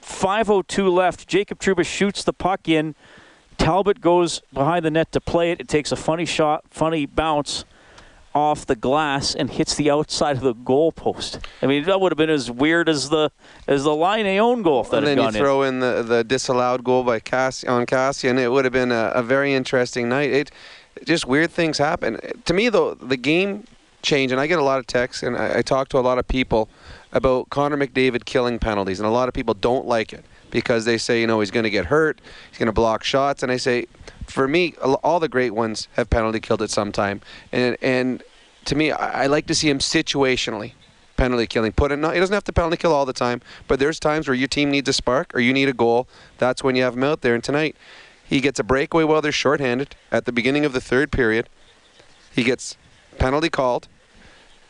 [0.02, 1.28] 5.02 left.
[1.28, 2.96] Jacob Trouba shoots the puck in.
[3.64, 5.62] Talbot goes behind the net to play it.
[5.62, 7.64] It takes a funny shot, funny bounce
[8.36, 11.40] off the glass and hits the outside of the goal post.
[11.62, 13.32] I mean, that would have been as weird as the
[13.68, 15.42] as the Laine own goal if that and then you gone in.
[15.42, 18.38] throw in the, the disallowed goal by Cass on Kassian.
[18.38, 20.32] It would have been a, a very interesting night.
[20.32, 20.52] It
[21.06, 22.20] just weird things happen.
[22.46, 23.66] To me, though, the game
[24.02, 26.18] changed, and I get a lot of texts, and I, I talk to a lot
[26.18, 26.68] of people
[27.14, 31.00] about Connor McDavid killing penalties, and a lot of people don't like it because they
[31.00, 33.58] say, you know, he's going to get hurt, he's going to block shots, and I
[33.58, 33.88] say,
[34.28, 38.24] for me, all the great ones have penalty killed at some time, and and
[38.66, 40.74] to me, I, I like to see him situationally
[41.18, 41.72] penalty killing.
[41.72, 41.98] Put it.
[41.98, 44.70] He doesn't have to penalty kill all the time, but there's times where your team
[44.70, 46.08] needs a spark or you need a goal.
[46.38, 47.36] That's when you have him out there.
[47.36, 47.76] And tonight,
[48.24, 51.50] he gets a breakaway while they're shorthanded at the beginning of the third period.
[52.32, 52.78] He gets
[53.20, 53.88] penalty called,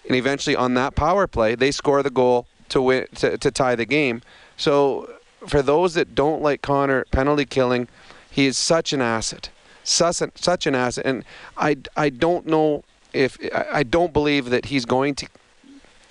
[0.07, 3.75] and eventually on that power play, they score the goal to win to, to tie
[3.75, 4.21] the game.
[4.57, 5.09] So
[5.47, 7.87] for those that don't like Connor penalty killing,
[8.29, 9.49] he is such an asset,
[9.83, 11.23] such an, such an asset, and
[11.57, 15.27] I I don't know if I, don't believe that he's going to.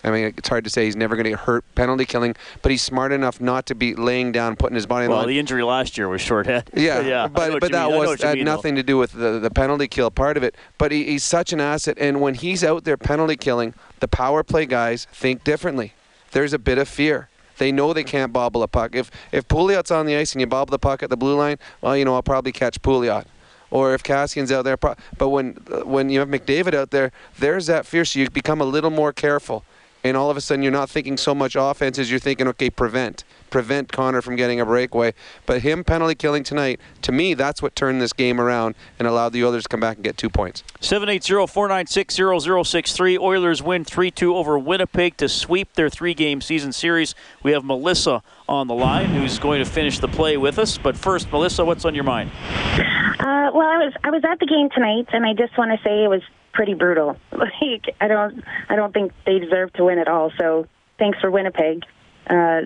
[0.04, 2.70] I mean, it's hard to say he's never going to get hurt penalty killing, but
[2.70, 5.08] he's smart enough not to be laying down, putting his body.
[5.08, 6.70] Well, on the injury last year was short head.
[6.74, 7.28] Yeah, yeah.
[7.32, 7.98] But but that mean.
[7.98, 8.54] Was had mean, though.
[8.54, 10.54] nothing to do with the, the penalty kill part of it.
[10.78, 14.42] But he, he's such an asset, and when he's out there penalty killing, the power
[14.42, 15.94] play guys think differently.
[16.32, 17.28] There's a bit of fear.
[17.62, 18.96] They know they can't bobble a puck.
[18.96, 21.58] If if Pouliot's on the ice and you bobble the puck at the blue line,
[21.80, 23.24] well, you know I'll probably catch Pouliot.
[23.70, 24.98] Or if Kassian's out there, but
[25.28, 25.52] when
[25.84, 28.04] when you have McDavid out there, there's that fear.
[28.04, 29.62] So you become a little more careful,
[30.02, 32.68] and all of a sudden you're not thinking so much offense as you're thinking, okay,
[32.68, 33.22] prevent,
[33.52, 35.14] prevent Connor from getting a breakaway.
[35.46, 39.32] But him penalty killing tonight, to me, that's what turned this game around and allowed
[39.32, 40.64] the others to come back and get two points.
[40.80, 43.20] 780-496-0063.
[43.20, 47.14] Oilers win 3-2 over Winnipeg to sweep their three-game season series.
[47.44, 50.78] We have Melissa on the line who's going to finish the play with us.
[50.78, 52.32] But first, Melissa, what's on your mind?
[52.34, 55.78] Uh, well, I was I was at the game tonight, and I just want to
[55.84, 57.16] say it was pretty brutal.
[57.32, 60.32] Like I don't I don't think they deserve to win at all.
[60.38, 60.66] So
[60.98, 61.84] thanks for Winnipeg,
[62.28, 62.62] uh,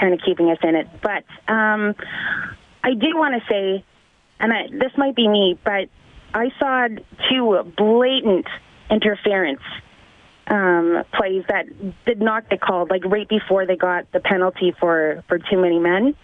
[0.00, 0.88] kind of keeping us in it.
[1.02, 1.94] But um,
[2.82, 3.84] I do want to say,
[4.40, 5.88] and I, this might be me, but
[6.34, 6.88] I saw
[7.28, 8.46] two blatant
[8.90, 9.60] interference
[10.46, 11.66] um, plays that
[12.06, 15.78] did not get called, like right before they got the penalty for for too many
[15.78, 16.16] men.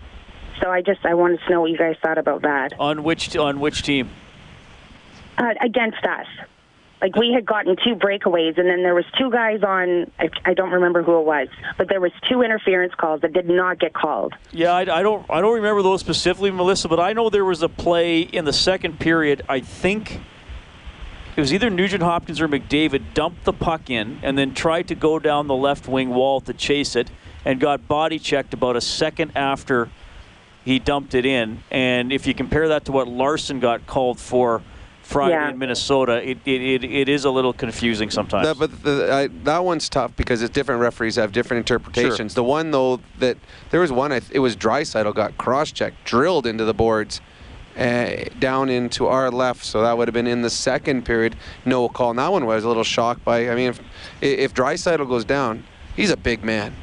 [0.60, 2.72] So I just I wanted to know what you guys thought about that.
[2.80, 4.10] On which on which team?
[5.38, 6.26] uh, against us.
[7.00, 10.10] Like we had gotten two breakaways, and then there was two guys on.
[10.18, 13.48] I, I don't remember who it was, but there was two interference calls that did
[13.48, 14.32] not get called.
[14.50, 17.62] Yeah, I, I don't I don't remember those specifically, Melissa, but I know there was
[17.62, 19.42] a play in the second period.
[19.46, 20.20] I think
[21.36, 24.94] it was either Nugent Hopkins or McDavid dumped the puck in and then tried to
[24.94, 27.10] go down the left wing wall to chase it
[27.44, 29.90] and got body checked about a second after
[30.64, 31.62] he dumped it in.
[31.70, 34.62] And if you compare that to what Larsson got called for
[35.06, 35.50] Friday Yeah.
[35.50, 38.46] in Minnesota, it, it, it, it is a little confusing sometimes.
[38.46, 42.32] That, but the, I, that one's tough because it's different referees have different interpretations.
[42.32, 42.42] Sure.
[42.42, 43.36] The one though that
[43.70, 47.20] there was one, it was Draisaitl got cross-checked, drilled into the boards,
[47.78, 49.64] uh, down into our left.
[49.64, 51.36] So that would have been in the second period.
[51.64, 52.10] No call.
[52.10, 53.48] And that one was a little shocked by.
[53.48, 53.80] I mean, if
[54.20, 55.62] if Draisaitl goes down,
[55.94, 56.74] he's a big man,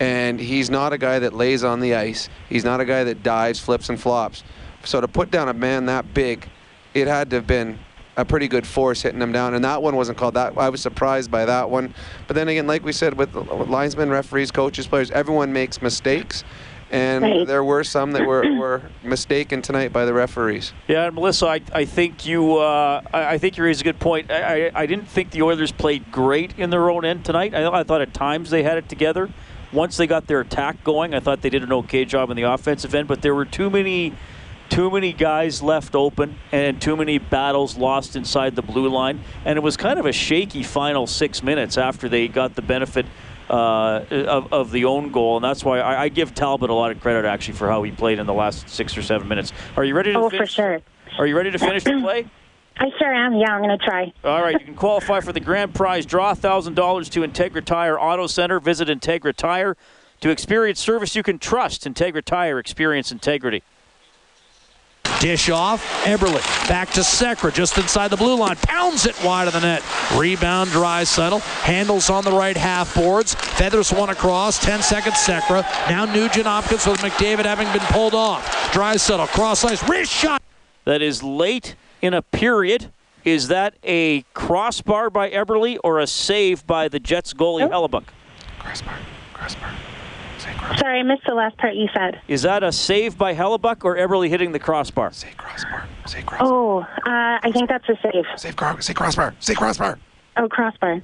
[0.00, 2.28] and he's not a guy that lays on the ice.
[2.50, 4.44] He's not a guy that dives, flips, and flops.
[4.84, 6.46] So to put down a man that big,
[6.94, 7.78] it had to have been
[8.16, 10.34] a pretty good force hitting him down, and that one wasn't called.
[10.34, 11.94] That I was surprised by that one.
[12.26, 16.44] But then again, like we said, with with linesmen, referees, coaches, players, everyone makes mistakes,
[16.90, 17.46] and Right.
[17.46, 20.72] there were some that were, were mistaken tonight by the referees.
[20.88, 24.00] Yeah, and Melissa, I, I think you uh, I, I think you raise a good
[24.00, 24.30] point.
[24.30, 27.54] I, I, I didn't think the Oilers played great in their own end tonight.
[27.54, 29.30] I, I thought at times they had it together.
[29.72, 32.42] Once they got their attack going, I thought they did an okay job in the
[32.42, 34.12] offensive end, but there were too many
[34.70, 39.20] too many guys left open and too many battles lost inside the blue line.
[39.44, 43.04] And it was kind of a shaky final six minutes after they got the benefit
[43.50, 45.36] uh, of, of the own goal.
[45.36, 47.90] And that's why I, I give Talbot a lot of credit, actually, for how he
[47.90, 49.52] played in the last six or seven minutes.
[49.76, 50.48] Are you ready to Oh, finish?
[50.48, 50.80] for sure.
[51.18, 52.30] Are you ready to finish the play?
[52.78, 53.34] I sure am.
[53.34, 54.12] Yeah, I'm going to try.
[54.24, 56.06] All right, you can qualify for the grand prize.
[56.06, 58.58] Draw $1,000 to Integra Tire Auto Center.
[58.60, 59.76] Visit Integra Tire
[60.20, 61.84] to experience service you can trust.
[61.84, 63.62] Integra Tire, experience integrity.
[65.20, 65.84] Dish off.
[66.04, 68.56] Eberle back to Sekera just inside the blue line.
[68.56, 69.82] Pounds it wide of the net.
[70.16, 71.40] Rebound, Draisaitl.
[71.62, 73.34] Handles on the right half boards.
[73.34, 74.58] Feathers one across.
[74.58, 75.62] 10 seconds, Sekera.
[75.90, 78.44] Now Nugent Hopkins with McDavid having been pulled off.
[78.72, 79.28] Draisaitl.
[79.28, 79.88] Cross ice.
[79.88, 80.42] Wrist shot.
[80.86, 82.90] That is late in a period.
[83.22, 88.04] Is that a crossbar by Eberle or a save by the Jets goalie Hellebuyck?
[90.78, 92.20] Sorry, I missed the last part you said.
[92.28, 95.12] Is that a save by Hellebuyck or Eberle hitting the crossbar?
[95.12, 95.86] Say crossbar.
[96.06, 96.48] Say crossbar.
[96.48, 98.24] Oh, uh, I think that's a save.
[98.36, 99.34] Say, cro- say crossbar.
[99.40, 99.98] Say crossbar.
[100.36, 101.02] Oh, crossbar.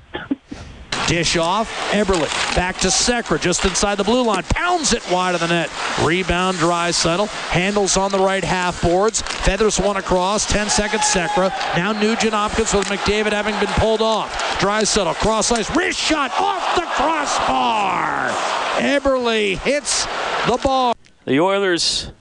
[1.06, 1.70] Dish off.
[1.92, 4.42] Eberle back to Sekera just inside the blue line.
[4.44, 5.70] Pounds it wide of the net.
[6.02, 7.28] Rebound, Draisaitl.
[7.50, 9.22] Handles on the right half boards.
[9.22, 10.46] Feathers one across.
[10.46, 11.50] 10 seconds, Sekera.
[11.76, 14.32] Now Nugent Hopkins with McDavid having been pulled off.
[14.58, 15.14] Draisaitl.
[15.14, 15.74] Cross ice.
[15.76, 18.30] Wrist shot off the crossbar.
[18.78, 20.06] Eberle hits
[20.46, 20.94] the bar.
[21.24, 22.12] The Oilers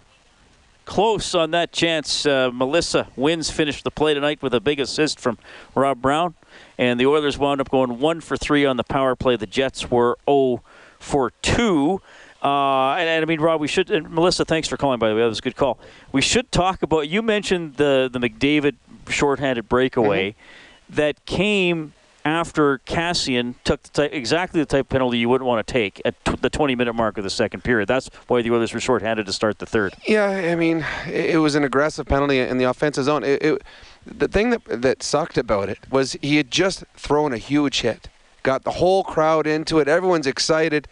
[0.85, 2.25] close on that chance.
[2.25, 5.37] Uh, Melissa wins finished the play tonight with a big assist from
[5.73, 6.35] Rob Brown,
[6.77, 9.35] and the Oilers wound up going one for three on the power play.
[9.35, 10.63] The Jets were 0
[10.99, 12.01] for two.
[12.41, 13.89] Uh, and, and, I mean, Rob, we should.
[13.89, 14.99] And Melissa, thanks for calling.
[14.99, 15.79] By the way, that was a good call.
[16.11, 17.09] We should talk about.
[17.09, 18.75] You mentioned the the McDavid
[19.09, 20.95] shorthanded breakaway mm-hmm.
[20.95, 21.93] that came
[22.25, 26.01] after Kassian took the type, exactly the type of penalty you wouldn't want to take
[26.03, 27.87] at t- the 20 minute mark of the second period.
[27.87, 29.93] That's why the Oilers were shorthanded to start the third.
[30.07, 33.23] Yeah, I mean, it, was an aggressive penalty in the offensive zone.
[33.23, 33.61] It, it,
[34.05, 38.09] the thing that, that sucked about it was he had just thrown a huge hit,
[38.41, 39.87] got the whole crowd into it.
[39.87, 40.87] Everyone's excited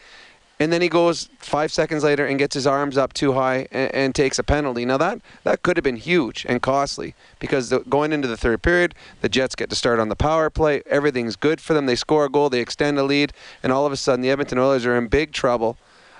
[0.63, 3.93] and then he goes five seconds later and gets his arms up too high and,
[3.93, 4.85] and takes a penalty.
[4.85, 8.61] Now that that could have been huge and costly because the, going into the third
[8.61, 10.81] period, the Jets get to start on the power play.
[10.85, 11.85] Everything's good for them.
[11.85, 14.57] They score a goal, they extend a lead, and all of a sudden the Edmonton
[14.57, 15.77] Oilers are in big trouble.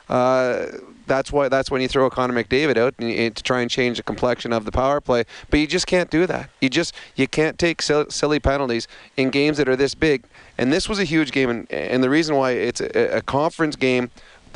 [0.09, 0.65] Uh,
[1.07, 4.53] that's why that's when you throw Connor McDavid out to try and change the complexion
[4.53, 5.23] of the power play.
[5.49, 6.49] But you just can't do that.
[6.61, 8.87] You just you can't take silly penalties
[9.17, 10.23] in games that are this big.
[10.57, 13.75] And this was a huge game, and, and the reason why it's a, a conference
[13.75, 14.11] game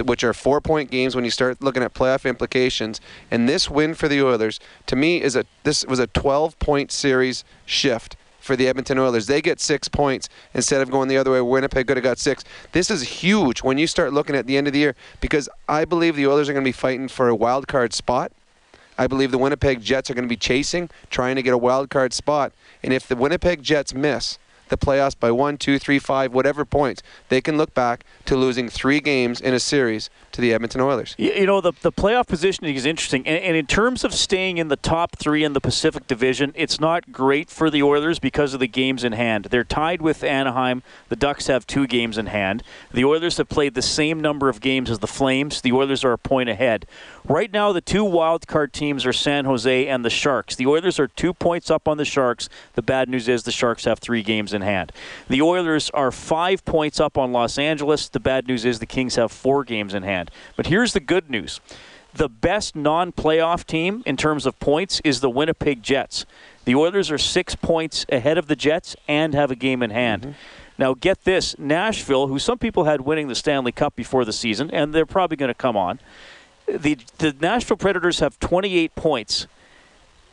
[0.05, 3.01] which are four point games when you start looking at playoff implications.
[3.31, 6.91] And this win for the Oilers, to me, is a this was a 12 point
[6.91, 9.27] series shift for the Edmonton Oilers.
[9.27, 11.41] They get six points instead of going the other way.
[11.41, 12.43] Winnipeg could have got six.
[12.71, 15.85] This is huge when you start looking at the end of the year because I
[15.85, 18.31] believe the Oilers are going to be fighting for a wild card spot.
[18.97, 21.89] I believe the Winnipeg Jets are going to be chasing, trying to get a wild
[21.89, 22.51] card spot.
[22.81, 24.39] And if the Winnipeg Jets miss,
[24.69, 28.69] the playoffs by one, two, three, five, whatever points, they can look back to losing
[28.69, 31.15] three games in a series to the Edmonton Oilers.
[31.17, 33.27] You know, the, the playoff positioning is interesting.
[33.27, 36.79] And, and, in terms of staying in the top three in the Pacific Division, it's
[36.79, 39.45] not great for the Oilers because of the games in hand.
[39.45, 40.83] They're tied with Anaheim.
[41.09, 42.61] The Ducks have two games in hand.
[42.91, 45.61] The Oilers have played the same number of games as the Flames.
[45.61, 46.85] The Oilers are a point ahead.
[47.25, 50.55] Right now, the two wild card teams are San Jose and the Sharks.
[50.55, 52.47] The Oilers are two points up on the Sharks.
[52.75, 54.91] The bad news is the Sharks have three games hand.
[55.27, 58.09] The Oilers are five points up on Los Angeles.
[58.09, 60.31] The bad news is the Kings have four games in hand.
[60.55, 61.59] But here's the good news
[62.13, 66.25] the best non playoff team in terms of points is the Winnipeg Jets.
[66.65, 70.21] The Oilers are six points ahead of the Jets and have a game in hand.
[70.23, 70.31] Mm-hmm.
[70.79, 74.69] Now, get this Nashville, who some people had winning the Stanley Cup before the season,
[74.71, 75.99] and they're probably going to come on.
[76.67, 79.47] The, the Nashville Predators have 28 points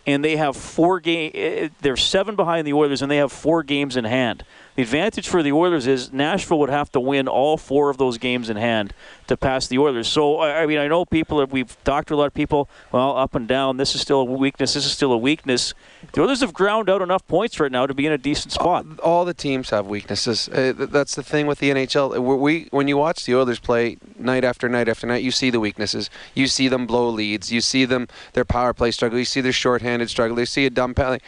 [0.07, 1.31] and they have four game.
[1.35, 4.45] Eh, they're seven behind the Oilers, and they have four games in hand.
[4.77, 8.19] The advantage for the Oilers is Nashville would have to win all four of those
[8.19, 8.93] games in hand
[9.29, 10.09] to pass the Oilers.
[10.09, 11.45] So I mean, I know people.
[11.47, 12.69] We've talked to a lot of people.
[12.91, 13.77] Well, up and down.
[13.77, 14.75] This is still a weakness.
[14.75, 15.75] This is still a weakness.
[16.13, 18.85] The Oilers have ground out enough points right now to be in a decent spot.
[19.01, 20.49] All, all the teams have weaknesses.
[20.49, 22.41] Uh, that's the thing with the NHL.
[22.41, 25.61] We when you watch the Oilers play night after night after night, you see the
[25.61, 26.11] weaknesses.
[26.35, 27.53] You see them blow leads.
[27.53, 29.21] You see them their power play struggle.
[29.21, 30.41] You see their shorthanded struggle.
[30.41, 31.23] You see a dumb penalty.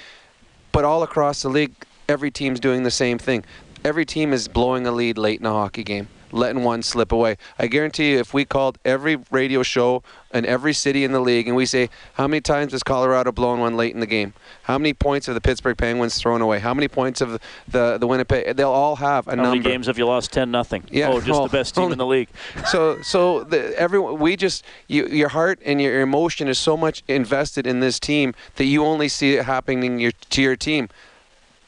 [0.73, 1.73] But all across the league,
[2.09, 3.45] every team's doing the same thing.
[3.85, 7.37] Every team is blowing a lead late in a hockey game letting one slip away.
[7.59, 10.03] I guarantee you, if we called every radio show
[10.33, 13.61] in every city in the league and we say, how many times has Colorado blown
[13.61, 14.35] one late in the game?
[14.65, 16.59] How many points have the Pittsburgh Penguins thrown away?
[16.59, 18.57] How many points have the the Winnipeg?
[18.57, 19.49] They'll all have a how number.
[19.49, 20.33] How many games have you lost?
[20.33, 20.85] Ten nothing.
[20.91, 21.09] Yeah.
[21.09, 22.29] Oh, just the best team in the league.
[22.67, 27.05] So so the, everyone we just you, your heart and your emotion is so much
[27.07, 30.89] invested in this team that you only see it happening your, to your team.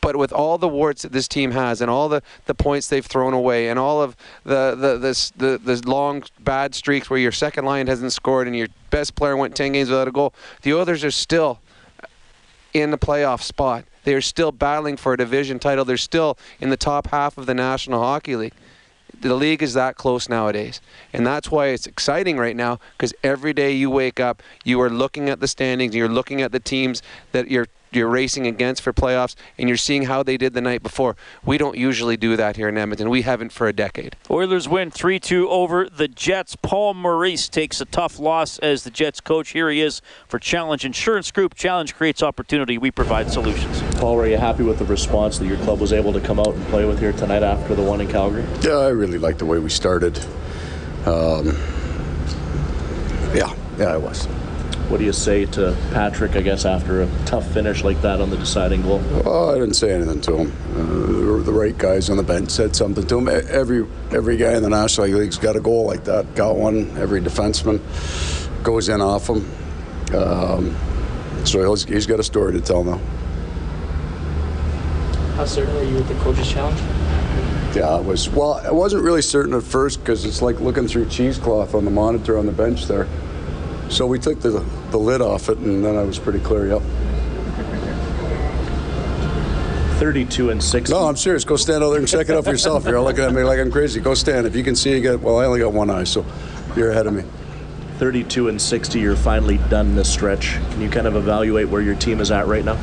[0.01, 3.05] But with all the warts that this team has, and all the, the points they've
[3.05, 7.33] thrown away, and all of the the this, the the long bad streaks where your
[7.33, 10.33] second line hasn't scored and your best player went 10 games without a goal,
[10.63, 11.61] the others are still
[12.75, 13.85] in the playoff spot.
[14.05, 15.85] They are still battling for a division title.
[15.85, 18.55] They're still in the top half of the National Hockey League.
[19.21, 20.81] The league is that close nowadays.
[21.13, 24.91] And that's why it's exciting right now because every day you wake up, you are
[24.91, 28.93] looking at the standings, you're looking at the teams that you're you're racing against for
[28.93, 31.17] playoffs, and you're seeing how they did the night before.
[31.45, 33.11] We don't usually do that here in Edmonton.
[33.11, 34.17] We haven't for a decade.
[34.31, 36.57] Oilers win 3 2 over the Jets.
[36.57, 39.51] Paul Maurice takes a tough loss as the Jets coach.
[39.51, 41.55] Here he is for Challenge Insurance Group.
[41.55, 42.79] Challenge creates opportunity.
[42.79, 43.83] We provide solutions.
[43.99, 46.55] Paul, were you happy with the response that your club was able to come out
[46.55, 48.45] and play with here tonight after the one in Calgary?
[48.63, 50.19] Yeah, I really liked the way we started.
[51.07, 51.57] Um,
[53.35, 54.29] yeah, yeah, I was.
[54.89, 58.31] What do you say to Patrik, I guess, after a tough finish like that on
[58.31, 59.03] the deciding goal?
[59.23, 60.53] Well, I didn't say anything to him.
[60.75, 63.29] Uh, the right guys on the bench said something to him.
[63.29, 66.97] Every every guy in the National League's got a goal like that, got one.
[66.97, 67.83] Every defenseman
[68.63, 69.47] goes in off him.
[70.15, 70.75] Um,
[71.45, 72.99] so he's, he's got a story to tell now.
[75.37, 76.81] How certain were you with the coach's challenge?
[77.77, 78.31] Yeah, I was.
[78.31, 81.91] Well, I wasn't really certain at first because it's like looking through cheesecloth on the
[81.91, 83.07] monitor on the bench there.
[83.91, 86.83] So we took the, the lid off it, and then I was pretty clear, yep.
[89.99, 90.95] 32 and 60.
[90.95, 91.45] No, I'm serious.
[91.45, 92.85] Go stand out there and check it out for yourself.
[92.85, 93.99] You're all looking at me like I'm crazy.
[93.99, 94.47] Go stand.
[94.47, 95.21] If you can see, you get.
[95.21, 96.25] Well, I only got one eye, so
[96.77, 97.25] you're ahead of me.
[97.99, 100.53] 32 and 60, you're finally done this stretch.
[100.71, 102.75] Can you kind of evaluate where your team is at right now?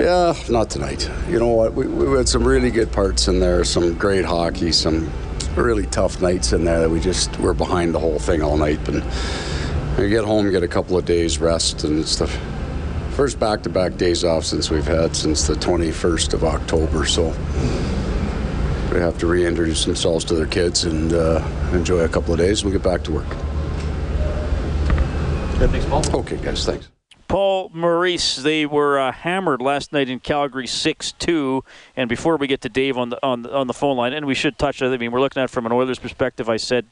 [0.00, 1.08] Yeah, not tonight.
[1.28, 1.74] You know what?
[1.74, 5.12] We, we had some really good parts in there, some great hockey, some
[5.54, 8.80] really tough nights in there that we just were behind the whole thing all night.
[8.88, 9.04] And
[9.98, 12.28] we get home, get a couple of days rest, and it's the
[13.16, 17.04] first back-to-back days off since we've had since the 21st of October.
[17.04, 17.30] So
[18.92, 22.62] they have to reintroduce themselves to their kids and uh, enjoy a couple of days.
[22.62, 23.26] and We'll get back to work.
[25.58, 26.20] Thanks, Paul.
[26.20, 26.88] Okay, guys, thanks.
[27.26, 31.62] Paul Maurice, they were uh, hammered last night in Calgary 6-2.
[31.94, 34.24] And before we get to Dave on the on the, on the phone line, and
[34.24, 34.80] we should touch.
[34.80, 36.48] I mean, we're looking at it from an Oilers perspective.
[36.48, 36.86] I said,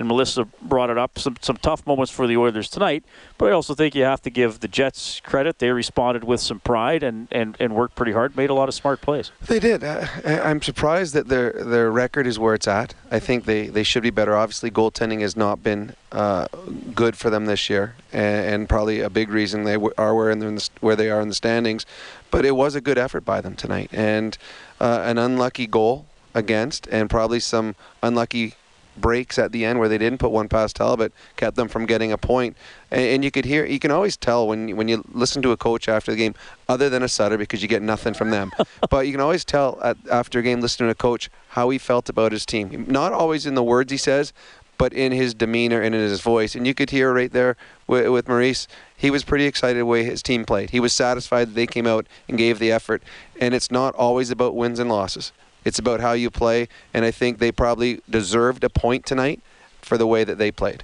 [0.00, 1.18] and Melissa brought it up.
[1.18, 3.04] Some some tough moments for the Oilers tonight,
[3.38, 5.58] but I also think you have to give the Jets credit.
[5.58, 8.36] They responded with some pride and and, and worked pretty hard.
[8.36, 9.30] Made a lot of smart plays.
[9.46, 9.84] They did.
[9.84, 12.94] Uh, I- I'm surprised that their their record is where it's at.
[13.10, 14.34] I think they, they should be better.
[14.34, 16.46] Obviously, goaltending has not been uh,
[16.94, 20.38] good for them this year, and, and probably a big reason they are where in
[20.38, 21.84] the, where they are in the standings.
[22.30, 24.38] But it was a good effort by them tonight, and
[24.80, 28.54] uh, an unlucky goal against, and probably some unlucky
[29.00, 32.12] breaks at the end where they didn't put one past Talbot kept them from getting
[32.12, 32.56] a point.
[32.90, 35.52] And, and you could hear, you can always tell when you, when you listen to
[35.52, 36.34] a coach after the game,
[36.68, 38.52] other than a Sutter because you get nothing from them.
[38.90, 41.78] but you can always tell at, after a game listening to a coach how he
[41.78, 42.86] felt about his team.
[42.88, 44.32] Not always in the words he says,
[44.80, 46.54] but in his demeanor and in his voice.
[46.54, 47.54] And you could hear right there
[47.86, 50.70] with, with Maurice, he was pretty excited the way his team played.
[50.70, 53.02] He was satisfied that they came out and gave the effort.
[53.38, 55.32] And it's not always about wins and losses.
[55.64, 59.40] It's about how you play, and I think they probably deserved a point tonight
[59.82, 60.82] for the way that they played.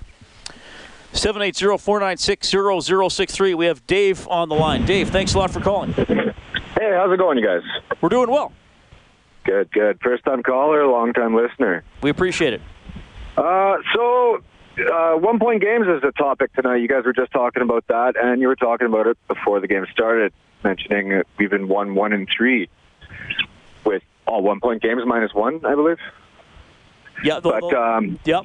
[1.13, 3.55] 780-496-0063.
[3.55, 4.85] We have Dave on the line.
[4.85, 5.93] Dave, thanks a lot for calling.
[5.93, 7.63] Hey, how's it going, you guys?
[8.03, 8.53] We're doing well.
[9.45, 9.99] Good, good.
[10.03, 11.85] First time caller, long time listener.
[12.03, 12.61] We appreciate it.
[13.37, 14.43] Uh, so,
[14.93, 16.77] uh, one point games is a topic tonight.
[16.77, 19.69] You guys were just talking about that, and you were talking about it before the
[19.69, 22.69] game started, mentioning that we've been one, one, and three with
[24.27, 25.99] all one point games minus one, I believe.
[27.23, 28.45] Yeah, but um, yep.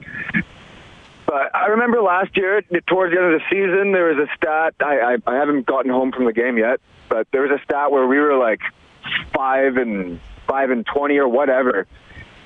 [1.25, 4.75] But I remember last year, towards the end of the season, there was a stat.
[4.79, 6.79] I, I I haven't gotten home from the game yet,
[7.09, 8.61] but there was a stat where we were like
[9.33, 11.87] five and five and twenty or whatever.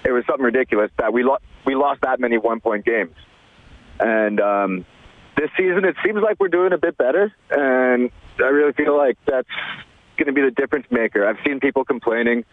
[0.04, 3.16] It was something ridiculous that we lo- we lost that many one point games,
[4.00, 4.86] and um,
[5.38, 9.18] this season it seems like we're doing a bit better, and I really feel like
[9.26, 9.48] that's
[10.16, 11.28] going to be the difference maker.
[11.28, 12.45] I've seen people complaining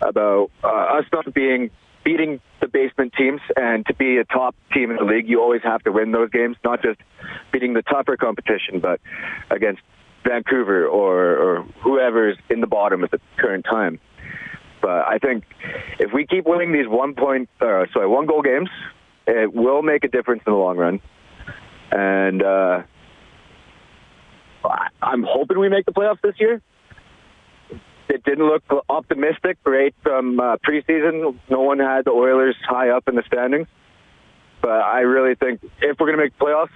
[0.00, 1.70] about uh, us not being
[2.04, 5.62] beating the basement teams, and to be a top team in the league, you always
[5.62, 6.98] have to win those games, not just
[7.52, 9.00] beating the tougher competition, but
[9.50, 9.82] against
[10.24, 13.98] Vancouver or, or whoever's in the bottom at the current time.
[14.80, 15.44] But I think
[15.98, 18.70] if we keep winning these one point, uh, sorry, one goal games,
[19.26, 21.00] it will make a difference in the long run.
[21.92, 22.82] And uh,
[25.02, 26.62] I'm hoping we make the playoffs this year.
[28.10, 31.38] It didn't look optimistic, great from uh, preseason.
[31.48, 33.68] No one had the Oilers high up in the standings.
[34.60, 36.68] But I really think if we're going to make playoffs,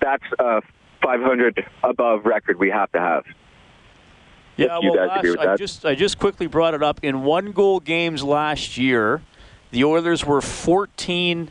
[0.00, 0.60] that's a
[1.02, 3.24] 500 above record we have to have.
[4.56, 5.58] Yeah, you well, guys agree last- with I that.
[5.58, 6.98] just I just quickly brought it up.
[7.02, 9.22] In one goal games last year,
[9.70, 11.50] the Oilers were 14,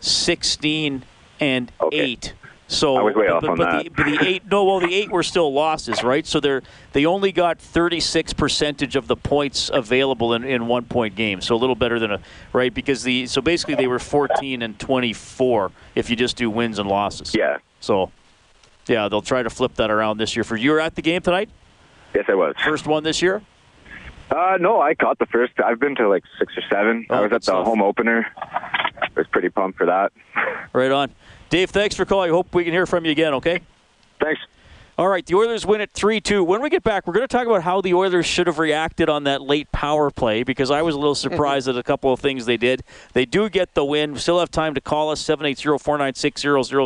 [0.00, 1.04] 16,
[1.40, 2.34] and 8.
[2.72, 3.84] So I was way but, off but, on but that.
[3.84, 6.26] The, but the eight no, well the eight were still losses, right?
[6.26, 6.62] So they're
[6.92, 11.46] they only got 36 percentage of the points available in, in one point games.
[11.46, 12.20] So a little better than a
[12.52, 16.78] right because the so basically they were 14 and 24 if you just do wins
[16.78, 17.34] and losses.
[17.34, 17.58] Yeah.
[17.80, 18.10] So
[18.86, 20.44] yeah, they'll try to flip that around this year.
[20.44, 21.50] For you were at the game tonight.
[22.14, 22.54] Yes, I was.
[22.64, 23.42] First one this year.
[24.30, 25.52] Uh, no, I caught the first.
[25.62, 27.06] I've been to like six or seven.
[27.10, 27.66] Oh, I was at the stuff.
[27.66, 28.26] home opener.
[28.38, 30.12] I was pretty pumped for that.
[30.72, 31.10] Right on.
[31.52, 32.30] Dave, thanks for calling.
[32.30, 33.60] I Hope we can hear from you again, okay?
[34.18, 34.40] Thanks.
[34.96, 36.42] All right, the Oilers win at 3 2.
[36.42, 39.10] When we get back, we're going to talk about how the Oilers should have reacted
[39.10, 42.20] on that late power play because I was a little surprised at a couple of
[42.20, 42.82] things they did.
[43.12, 44.14] They do get the win.
[44.14, 46.40] We still have time to call us 780 496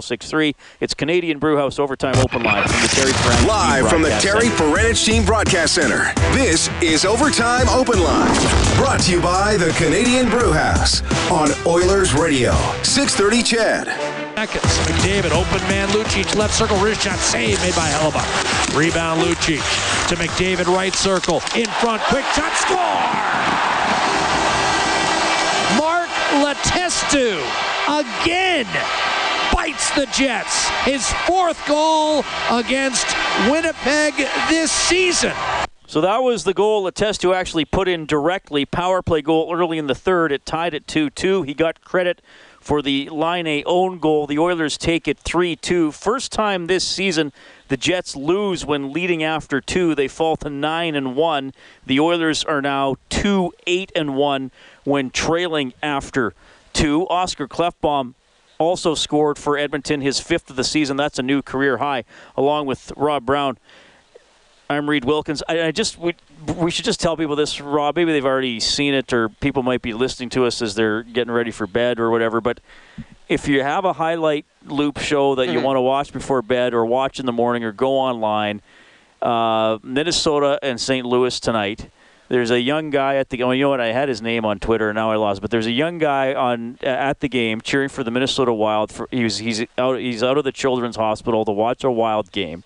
[0.05, 0.57] 0063.
[0.81, 5.05] It's Canadian Brewhouse Overtime Open Line from the Terry Frank Live from the Terry Paranych
[5.05, 6.13] Team Broadcast Center.
[6.33, 8.35] This is Overtime Open Line.
[8.77, 12.51] Brought to you by the Canadian Brewhouse on Oilers Radio.
[12.83, 14.16] 630 CHED.
[14.37, 14.65] Seconds.
[14.65, 18.77] McDavid, open man, Lucic, left circle, wrist shot, save made by Hellebuyck.
[18.77, 19.63] Rebound, Lucic
[20.09, 22.77] to McDavid, right circle, in front, quick shot, score!
[25.79, 26.11] Mark
[26.45, 27.41] Letestu
[27.89, 28.67] again
[29.55, 30.69] bites the Jets.
[30.85, 33.07] His fourth goal against
[33.51, 34.17] Winnipeg
[34.51, 35.33] this season.
[35.87, 38.67] So that was the goal Letestu actually put in directly.
[38.67, 40.31] Power play goal early in the third.
[40.31, 41.43] It tied it 2 2.
[41.45, 42.21] He got credit
[42.67, 44.27] for the Laine own goal.
[44.27, 45.93] The Oilers take it 3 2.
[45.93, 47.33] First time this season
[47.69, 49.95] the Jets lose when leading after two.
[49.95, 51.53] They fall to 9 and 1.
[51.87, 54.51] The Oilers are now 2 8 and 1
[54.83, 56.35] when trailing after
[56.73, 57.07] two.
[57.07, 58.15] Oskar Klefbom
[58.59, 60.97] also scored for Edmonton, his fifth of the season.
[60.97, 62.03] That's a new career high,
[62.37, 63.59] along with Rob Brown.
[64.69, 65.43] I'm Reed Wilkins.
[65.49, 66.15] I, I, just we,
[66.57, 67.97] we should just tell people this, Rob.
[67.97, 71.33] Maybe they've already seen it, or people might be listening to us as they're getting
[71.33, 72.41] ready for bed or whatever.
[72.41, 72.61] But
[73.29, 75.53] if you have a highlight loop show that mm-hmm.
[75.53, 78.61] you want to watch before bed, or watch in the morning, or go online,
[79.23, 81.07] uh, Minnesota and St.
[81.07, 81.89] Louis tonight.
[82.29, 83.41] There's a young guy at the.
[83.45, 83.81] Oh, you know what?
[83.81, 85.41] I had his name on Twitter, and now I lost.
[85.41, 88.91] But there's a young guy on at the game cheering for the Minnesota Wild.
[88.91, 92.65] For, he's he's out he's out of the Children's Hospital to watch a Wild game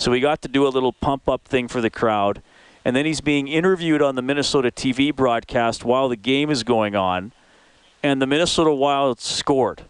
[0.00, 2.40] so he got to do a little pump up thing for the crowd.
[2.86, 6.96] And then he's being interviewed on the Minnesota TV broadcast while the game is going
[6.96, 7.32] on.
[8.02, 9.82] And the Minnesota Wild scored.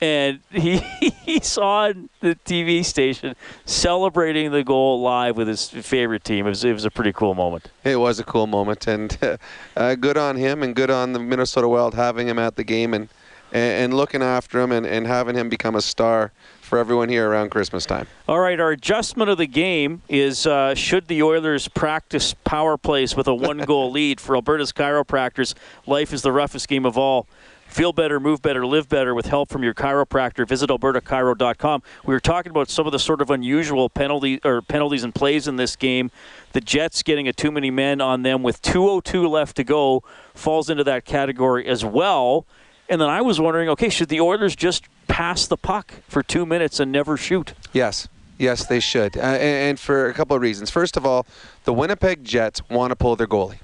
[0.00, 6.46] And he, he saw the TV station celebrating the goal live with his favorite team.
[6.46, 7.70] It was, it was a pretty cool moment.
[7.84, 8.86] It was a cool moment.
[8.86, 9.38] And
[9.76, 12.94] uh, good on him and good on the Minnesota Wild having him at the game
[12.94, 13.10] and,
[13.52, 16.32] and, looking after him and, and having him become a star
[16.66, 18.06] for everyone here around Christmas time.
[18.28, 23.16] All right, our adjustment of the game is uh, should the Oilers practice power plays
[23.16, 25.54] with a one goal lead for Alberta's chiropractors?
[25.86, 27.26] Life is the roughest game of all.
[27.68, 30.46] Feel better, move better, live better with help from your chiropractor.
[30.48, 31.82] Visit albertachiro.com.
[32.04, 35.46] We were talking about some of the sort of unusual penalty or penalties and plays
[35.48, 36.10] in this game.
[36.52, 40.02] The Jets getting a too many men on them with 2:02 left to go
[40.32, 42.46] falls into that category as well.
[42.88, 46.46] And then I was wondering, okay, should the Oilers just pass the puck for two
[46.46, 47.54] minutes and never shoot?
[47.72, 48.08] Yes.
[48.38, 49.16] Yes, they should.
[49.16, 50.70] Uh, and, for a couple of reasons.
[50.70, 51.26] First of all,
[51.64, 53.58] the Winnipeg Jets want to pull their goalie.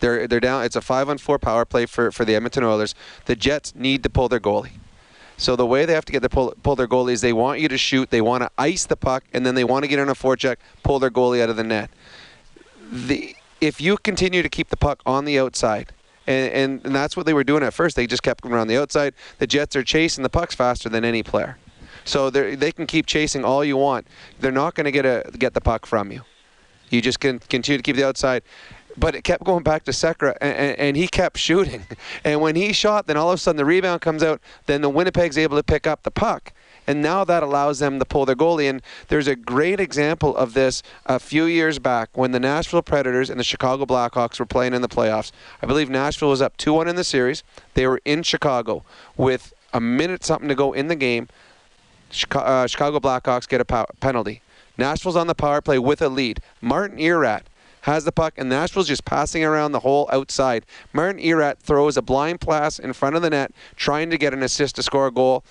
[0.00, 0.64] They're, they're down.
[0.64, 2.94] It's a five on four power play for, for the Edmonton Oilers.
[3.26, 4.72] The Jets need to pull their goalie.
[5.38, 7.60] So the way they have to get the pull, pull their goalie is they want
[7.60, 9.98] you to shoot, they want to ice the puck, and then they want to get
[9.98, 11.90] on a forecheck, pull their goalie out of the net.
[12.90, 15.92] The if you continue to keep the puck on the outside,
[16.26, 17.96] and, and, and that's what they were doing at first.
[17.96, 19.14] They just kept going around the outside.
[19.38, 21.58] The Jets are chasing the pucks faster than any player.
[22.04, 24.06] So they can keep chasing all you want.
[24.38, 26.22] They're not going to get a get the puck from you.
[26.88, 28.44] You just can continue to keep the outside.
[28.96, 31.84] But it kept going back to Sekera, and, and, and, he kept shooting.
[32.24, 34.40] And when he shot, then all of a sudden the rebound comes out.
[34.64, 36.54] Then the Winnipeg's able to pick up the puck
[36.86, 38.68] and now that allows them to pull their goalie.
[38.68, 43.30] And there's a great example of this a few years back when the Nashville Predators
[43.30, 45.32] and the Chicago Blackhawks were playing in the playoffs.
[45.62, 47.42] I believe Nashville was up 2-1 in the series.
[47.74, 48.84] They were in Chicago
[49.16, 51.28] with a minute something to go in the game.
[52.32, 54.42] Uh, Chicago Blackhawks get a pow- penalty.
[54.78, 56.40] Nashville's on the power play with a lead.
[56.60, 57.42] Martin Erat
[57.82, 60.66] has the puck, and Nashville's just passing around the whole outside.
[60.92, 64.42] Martin Erat throws a blind pass in front of the net, trying to get an
[64.42, 65.44] assist to score a goal.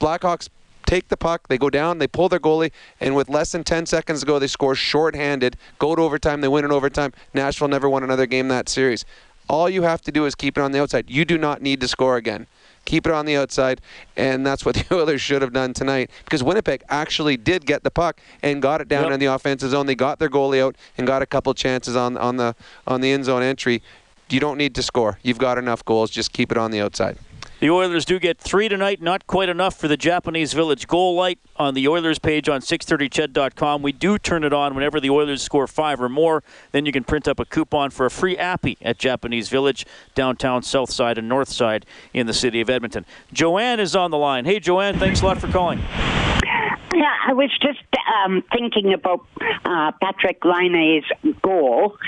[0.00, 0.48] Blackhawks
[0.86, 3.86] take the puck, they go down, they pull their goalie, and with less than 10
[3.86, 7.12] seconds to go, they score shorthanded, go to overtime, they win in overtime.
[7.34, 9.04] Nashville never won another game that series.
[9.48, 11.10] All you have to do is keep it on the outside.
[11.10, 12.46] You do not need to score again.
[12.84, 13.80] Keep it on the outside,
[14.16, 17.90] and that's what the Oilers should have done tonight because Winnipeg actually did get the
[17.90, 19.12] puck and got it down yep.
[19.12, 19.86] in the offensive zone.
[19.86, 22.54] They got their goalie out and got a couple chances on on the
[22.86, 23.82] on the end zone entry.
[24.30, 25.18] You don't need to score.
[25.22, 26.10] You've got enough goals.
[26.10, 27.18] Just keep it on the outside.
[27.60, 31.38] The Oilers do get three tonight, not quite enough for the Japanese Village goal light
[31.56, 33.82] on the Oilers page on 630ched.com.
[33.82, 36.42] We do turn it on whenever the Oilers score five or more.
[36.72, 39.84] Then you can print up a coupon for a free appy at Japanese Village,
[40.14, 41.84] downtown, south side, and north side
[42.14, 43.04] in the city of Edmonton.
[43.30, 44.46] Joanne is on the line.
[44.46, 45.80] Hey, Joanne, thanks a lot for calling.
[45.80, 47.84] Yeah, I was just
[48.24, 49.26] um, thinking about
[49.66, 51.04] uh, Patrik Laine's
[51.42, 51.98] goal,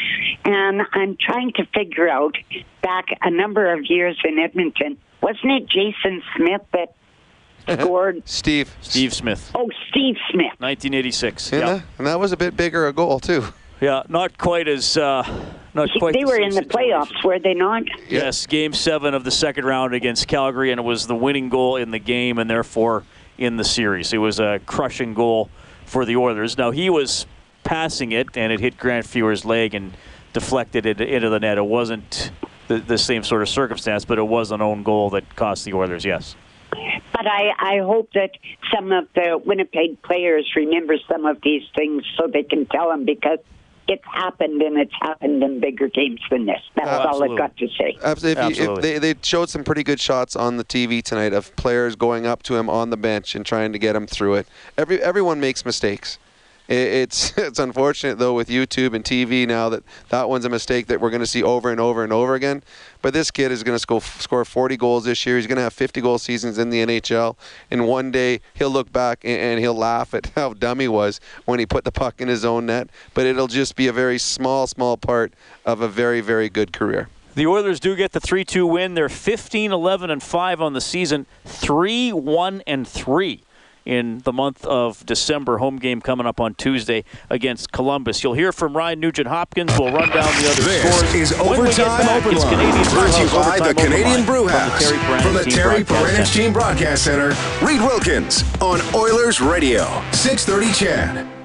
[0.47, 2.37] and I'm trying to figure out
[2.83, 6.95] back a number of years in Edmonton wasn't it Jason Smith that
[7.81, 8.23] scored?
[8.27, 8.75] Steve.
[8.81, 9.51] Steve Smith.
[9.55, 10.53] Oh, Steve Smith.
[10.59, 11.53] 1986.
[11.53, 11.81] Yeah, yeah.
[11.99, 13.45] and that was a bit bigger a goal too.
[13.81, 14.97] Yeah, not quite as.
[14.97, 15.23] Uh,
[15.75, 16.15] not quite.
[16.15, 16.91] They the were in the situation.
[16.93, 17.83] playoffs, were they not?
[18.09, 21.77] Yes, Game Seven of the second round against Calgary, and it was the winning goal
[21.77, 23.03] in the game, and therefore
[23.39, 24.13] in the series.
[24.13, 25.51] It was a crushing goal
[25.85, 26.57] for the Oilers.
[26.57, 27.27] Now he was
[27.65, 29.93] passing it, and it hit Grant Fuhr's leg and
[30.33, 31.59] deflected it into the net.
[31.59, 32.31] It wasn't
[32.73, 35.75] the, the same sort of circumstance, but it was an own goal that cost the
[35.75, 36.37] Oilers, yes.
[37.13, 38.31] But I, I hope that
[38.75, 43.05] some of the Winnipeg players remember some of these things so they can tell them
[43.05, 43.39] because
[43.89, 46.61] it's happened, and it's happened in bigger games than this.
[46.77, 47.99] That's all I've got to say.
[48.03, 48.53] Absolutely.
[48.53, 51.55] If you, if they, they showed some pretty good shots on the TV tonight of
[51.57, 54.47] players going up to him on the bench and trying to get him through it.
[54.79, 56.19] Every everyone makes mistakes.
[56.73, 60.87] It, it's it's unfortunate though with YouTube and TV now that that one's a mistake
[60.87, 62.63] that we're going to see over and over and over again.
[63.03, 65.37] But this kid is going to score, score 40 goals this year.
[65.37, 67.37] He's going to have 50 goal seasons in the NHL.
[67.71, 71.59] And one day he'll look back and, he'll laugh at how dumb he was when
[71.59, 72.89] he put the puck in his own net.
[73.13, 75.35] But it'll just be a very small, small part
[75.67, 77.09] of a very, very good career.
[77.35, 78.95] The Oilers do get the 3-2 win.
[78.95, 81.27] They're 15, 11, and 5 on the season.
[81.45, 83.43] 3, 1, and 3
[83.85, 85.59] in the month of December.
[85.59, 88.23] Home game coming up on Tuesday against Columbus.
[88.23, 89.73] You'll hear from Ryan Nugent Hopkins.
[89.79, 91.15] We'll run down the other this scores.
[91.15, 94.91] is we get Overtime back, it's Canadian Brought to you by the Canadian Brew House.
[95.23, 101.43] From the Terry Paranych Team Broadcast Center, Reed Wilkins on Oilers Radio, 630 CHED.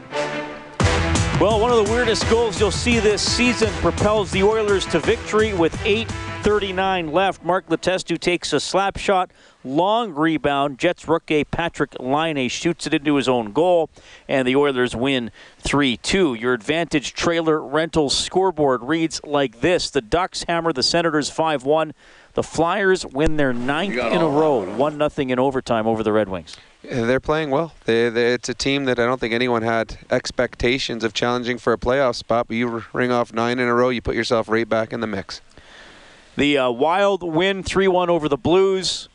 [1.40, 5.54] Well, one of the weirdest goals you'll see this season propels the Oilers to victory
[5.54, 7.44] with 8.39 left.
[7.46, 9.30] Mark Letestu takes a slap shot,
[9.68, 10.80] long rebound.
[10.80, 13.90] Jets rookie Patrik Laine shoots it into his own goal,
[14.28, 16.34] and the Oilers win 3 2.
[16.34, 21.94] Your Advantage Trailer Rentals scoreboard reads like this The Ducks hammer the Senators 5 1.
[22.34, 26.30] The Flyers win their ninth in a row, 1 0 in overtime over the Red
[26.30, 26.56] Wings.
[26.84, 27.74] Yeah, They're playing well.
[27.86, 31.74] They, they, it's a team that I don't think anyone had expectations of challenging for
[31.74, 32.48] a playoff spot.
[32.48, 35.08] But you ring off nine in a row, you put yourself right back in the
[35.08, 35.42] mix.
[36.36, 39.10] The uh, Wild win 3 1 over the Blues.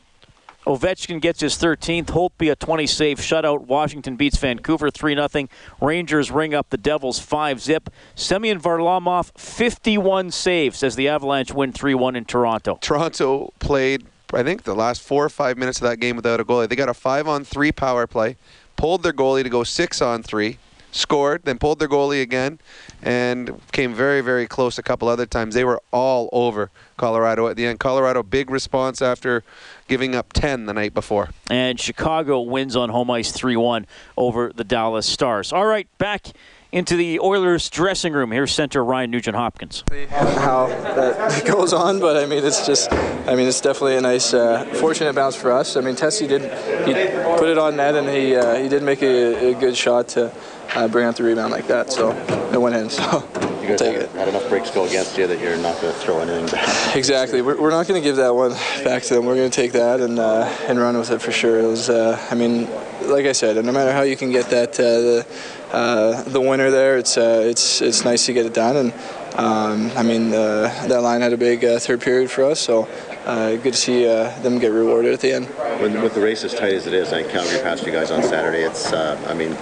[0.67, 2.07] Ovechkin gets his 13th.
[2.07, 3.63] Holtby a 20 save shutout.
[3.67, 5.49] Washington beats Vancouver 3 0.
[5.81, 7.91] Rangers ring up the Devils 5 zip.
[8.15, 12.79] Semyon Varlamov 51 saves as the Avalanche win 3 1 in Toronto.
[12.81, 16.45] Toronto played, I think, the last four or five minutes of that game without a
[16.45, 16.69] goalie.
[16.69, 18.37] They got a five on three power play,
[18.77, 20.59] pulled their goalie to go six on three,
[20.93, 22.61] scored, then pulled their goalie again,
[23.03, 25.55] and came very, very close a couple other times.
[25.55, 27.81] They were all over Colorado at the end.
[27.81, 29.43] Colorado, big response after
[29.89, 31.31] giving up 10 the night before.
[31.51, 33.87] And Chicago wins on home ice 3 1
[34.17, 35.53] over the Dallas Stars.
[35.53, 36.29] All right, back
[36.73, 38.31] into the Oilers dressing room.
[38.31, 39.85] Here's center Ryan Nugent Hopkins.
[40.09, 44.33] how that goes on, but I mean, it's just, I mean, it's definitely a nice,
[44.33, 45.77] uh, fortunate bounce for us.
[45.77, 46.43] I mean, Tessie did,
[46.87, 46.95] he
[47.39, 50.33] put it on net, and he uh, he did make a, a good shot to
[50.75, 51.91] uh, bring out the rebound like that.
[51.93, 52.13] So
[52.53, 52.89] it went in.
[53.03, 53.25] So
[53.63, 54.11] You guys take had, it.
[54.11, 56.97] had enough breaks go against you that you're not going to throw anything back.
[56.97, 57.41] Exactly.
[57.43, 58.53] We're, we're not going to give that one
[58.85, 59.25] back to them.
[59.25, 61.59] We're going to take that and uh, and run with it for sure.
[61.61, 62.69] It was, uh, I mean,
[63.03, 65.27] like I said, no matter how you can get that uh, the
[65.73, 68.77] uh, the winner there, it's uh, it's it's nice to get it done.
[68.77, 68.93] And
[69.37, 72.87] um, I mean, uh, that line had a big uh, third period for us, so
[73.25, 75.47] uh, good to see uh, them get rewarded at the end.
[75.81, 78.23] When, with the race as tight as it is, I Calgary passed you guys on
[78.23, 78.63] Saturday.
[78.65, 79.57] It's, uh, I mean,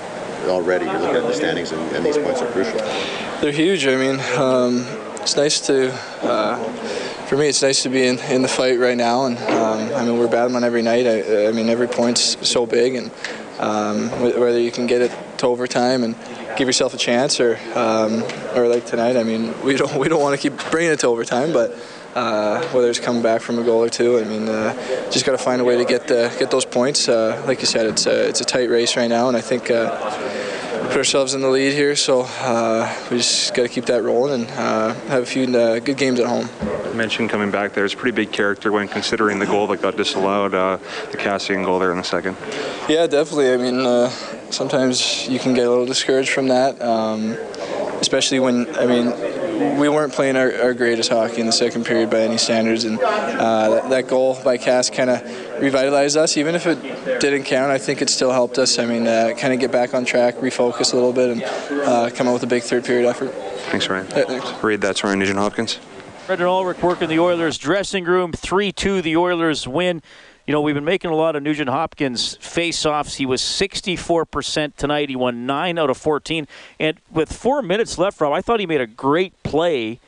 [0.49, 2.79] already you're looking at the standings, and, and these points are crucial.
[3.41, 3.87] They're huge.
[3.87, 4.87] I mean, um,
[5.21, 6.57] it's nice to, uh,
[7.27, 9.27] for me, it's nice to be in, in the fight right now.
[9.27, 11.07] And um, I mean, we're battling every night.
[11.07, 13.11] I, I mean, every point's so big, and
[13.59, 16.15] um, whether you can get it to overtime and
[16.57, 18.23] give yourself a chance, or um,
[18.55, 21.07] or like tonight, I mean, we don't we don't want to keep bringing it to
[21.09, 21.77] overtime, but.
[22.15, 24.75] Uh, whether it's coming back from a goal or two, I mean, uh,
[25.11, 27.09] just got to find a way to get the, get those points.
[27.09, 29.71] Uh, like you said, it's a, it's a tight race right now, and I think
[29.71, 29.97] uh,
[30.89, 34.43] put ourselves in the lead here, so uh, we just got to keep that rolling
[34.43, 36.49] and uh, have a few uh, good games at home.
[36.87, 37.85] You mentioned coming back there.
[37.85, 40.79] It's a pretty big character when considering the goal that got disallowed, uh,
[41.13, 42.37] the Kassian goal there in the second.
[42.89, 43.53] Yeah, definitely.
[43.53, 44.09] I mean, uh,
[44.51, 47.37] sometimes you can get a little discouraged from that, um,
[48.01, 49.07] especially when, I mean,
[49.61, 52.99] we weren't playing our, our greatest hockey in the second period by any standards, and
[52.99, 55.23] uh, that, that goal by Cass kind of
[55.61, 56.37] revitalized us.
[56.37, 56.81] Even if it
[57.21, 58.79] didn't count, I think it still helped us.
[58.79, 61.43] I mean, uh, kind of get back on track, refocus a little bit, and
[61.83, 63.33] uh, come out with a big third period effort.
[63.71, 64.07] Thanks, Ryan.
[64.17, 64.63] Yeah, thanks.
[64.63, 65.79] Reed, that's Ryan Nugent Hopkins.
[66.27, 68.33] Brendan Ulrich working the Oilers dressing room.
[68.33, 70.03] 3 2, the Oilers win.
[70.47, 73.17] You know, we've been making a lot of Nugent Hopkins face-offs.
[73.17, 75.09] He was 64% tonight.
[75.09, 76.49] He won 9 out of 14.
[76.79, 80.01] And with four minutes left, Rob, I thought he made a great play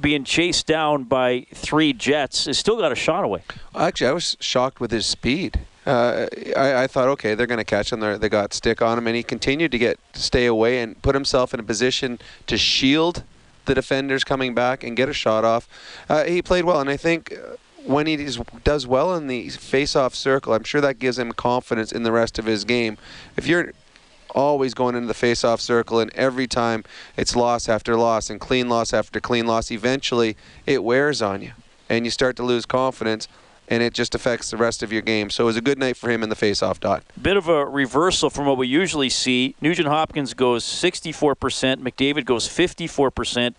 [0.00, 2.46] being chased down by three Jets.
[2.46, 3.42] He still got a shot away.
[3.74, 5.60] Actually, I was shocked with his speed.
[5.86, 8.00] Uh, I, I thought, okay, they're going to catch him.
[8.00, 11.14] They're, they got stick on him, and he continued to get stay away and put
[11.14, 13.22] himself in a position to shield
[13.64, 15.68] the defenders coming back and get a shot off.
[16.08, 18.16] Uh, he played well, and I think uh, when he
[18.64, 22.38] does well in the face-off circle, I'm sure that gives him confidence in the rest
[22.38, 22.98] of his game.
[23.36, 23.72] If you're
[24.34, 26.84] always going into the face-off circle, and every time
[27.16, 31.52] it's loss after loss and clean loss after clean loss, eventually it wears on you,
[31.88, 33.26] and you start to lose confidence.
[33.70, 35.30] and it just affects the rest of your game.
[35.30, 37.04] So it was a good night for him in the faceoff dot.
[37.20, 39.54] Bit of a reversal from what we usually see.
[39.60, 41.36] Nugent Hopkins goes 64%,
[41.82, 43.54] McDavid goes 54%,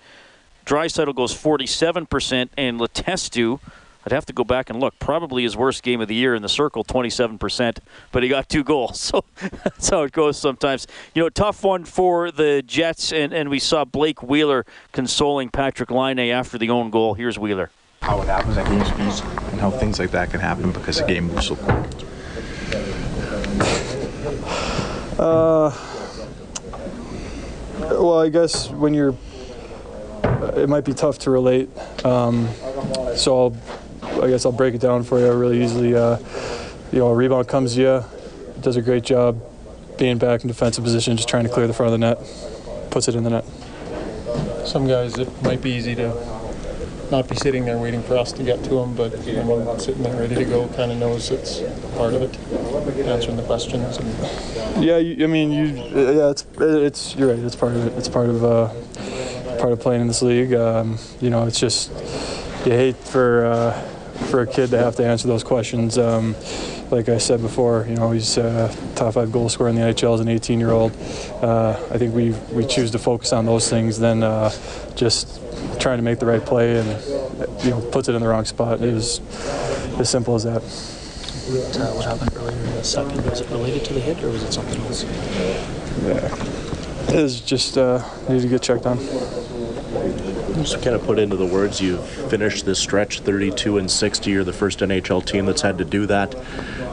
[0.66, 3.60] Draisaitl goes 47%, and Letestu
[4.06, 4.98] I'd have to go back and look.
[5.00, 7.78] Probably his worst game of the year in the circle, 27%,
[8.12, 9.12] but he got two goals.
[9.20, 9.26] So
[9.64, 10.86] that's how it goes sometimes.
[11.16, 15.90] You know, tough one for the Jets, and, and we saw Blake Wheeler consoling Patrik
[15.90, 17.16] Laine after the own goal.
[17.16, 17.72] Here's Wheeler.
[18.02, 19.22] How it happens at game speeds
[19.52, 21.86] and how things like that can happen because the game moves so quick.
[25.18, 25.72] Uh,
[27.80, 29.16] well, I guess when you're,
[30.56, 31.70] it might be tough to relate.
[32.06, 32.48] Um,
[33.16, 33.56] so I'll
[34.22, 35.96] I guess I'll break it down for you really easily.
[35.96, 36.18] Uh,
[36.92, 38.04] you know, a rebound comes to you,
[38.62, 39.42] does a great job
[39.98, 42.18] being back in defensive position, just trying to clear the front of the net,
[42.90, 43.46] puts it in the net.
[44.68, 46.14] Some guys, it might be easy to
[47.12, 50.20] not be sitting there waiting for us to get to them, but anyone sitting there
[50.20, 51.60] ready to go kind of knows it's
[51.96, 52.38] part of it,
[53.08, 53.98] answering the questions.
[53.98, 57.40] And yeah, you, I mean, you, yeah, it's, it's, you're right.
[57.40, 57.94] It's part of it.
[57.98, 58.70] It's part of, uh,
[59.58, 60.54] part of playing in this league.
[60.54, 61.92] Um, you know, it's just
[62.66, 63.46] you hate for.
[63.46, 63.90] Uh,
[64.30, 65.98] for a kid to have to answer those questions.
[65.98, 66.36] Um,
[66.92, 70.14] like I said before, you know, he's a top five goal scorer in the NHL
[70.14, 70.92] as an 18 year old.
[71.42, 74.50] Uh, I think we, we choose to focus on those things than uh,
[74.96, 75.42] just
[75.80, 76.88] trying to make the right play and,
[77.64, 78.82] you know, puts it in the wrong spot.
[78.82, 79.20] It was
[80.00, 80.62] as simple as that.
[80.62, 83.26] What, uh, what happened earlier in the second?
[83.26, 85.04] Was it related to the hit or was it something else?
[86.04, 87.16] Yeah.
[87.16, 89.00] It was just uh, needed to get checked on.
[90.62, 94.30] Just kind of put into the words, you've finished this stretch 32 and 60.
[94.30, 96.32] You're the first NHL team that's had to do that.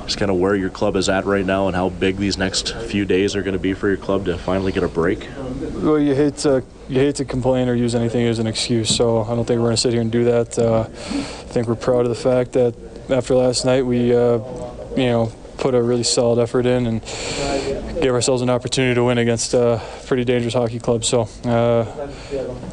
[0.05, 2.77] Just kind of where your club is at right now and how big these next
[2.77, 5.29] few days are going to be for your club to finally get a break.
[5.75, 8.95] Well, you hate to you hate to complain or use anything as an excuse.
[8.95, 10.57] So I don't think we're going to sit here and do that.
[10.59, 12.75] Uh, I think we're proud of the fact that
[13.11, 14.39] after last night we, uh,
[14.97, 17.03] you know, put a really solid effort in and
[18.01, 21.05] gave ourselves an opportunity to win against a pretty dangerous hockey club.
[21.05, 21.85] So uh,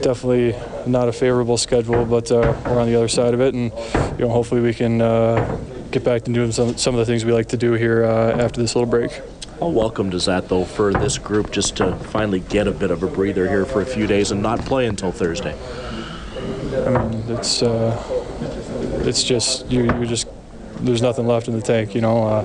[0.02, 0.56] definitely
[0.86, 3.72] not a favorable schedule, but uh, we're on the other side of it, and
[4.20, 5.60] you know hopefully we can uh,
[5.92, 8.38] get back to doing some some of the things we like to do here uh,
[8.38, 9.22] after this little break.
[9.60, 13.04] How welcome does that though for this group just to finally get a bit of
[13.04, 15.58] a breather here for a few days and not play until Thursday?
[16.86, 17.98] I mean, it's uh,
[19.06, 20.28] it's just you you just
[20.84, 21.96] there's nothing left in the tank.
[21.96, 22.44] You know, uh,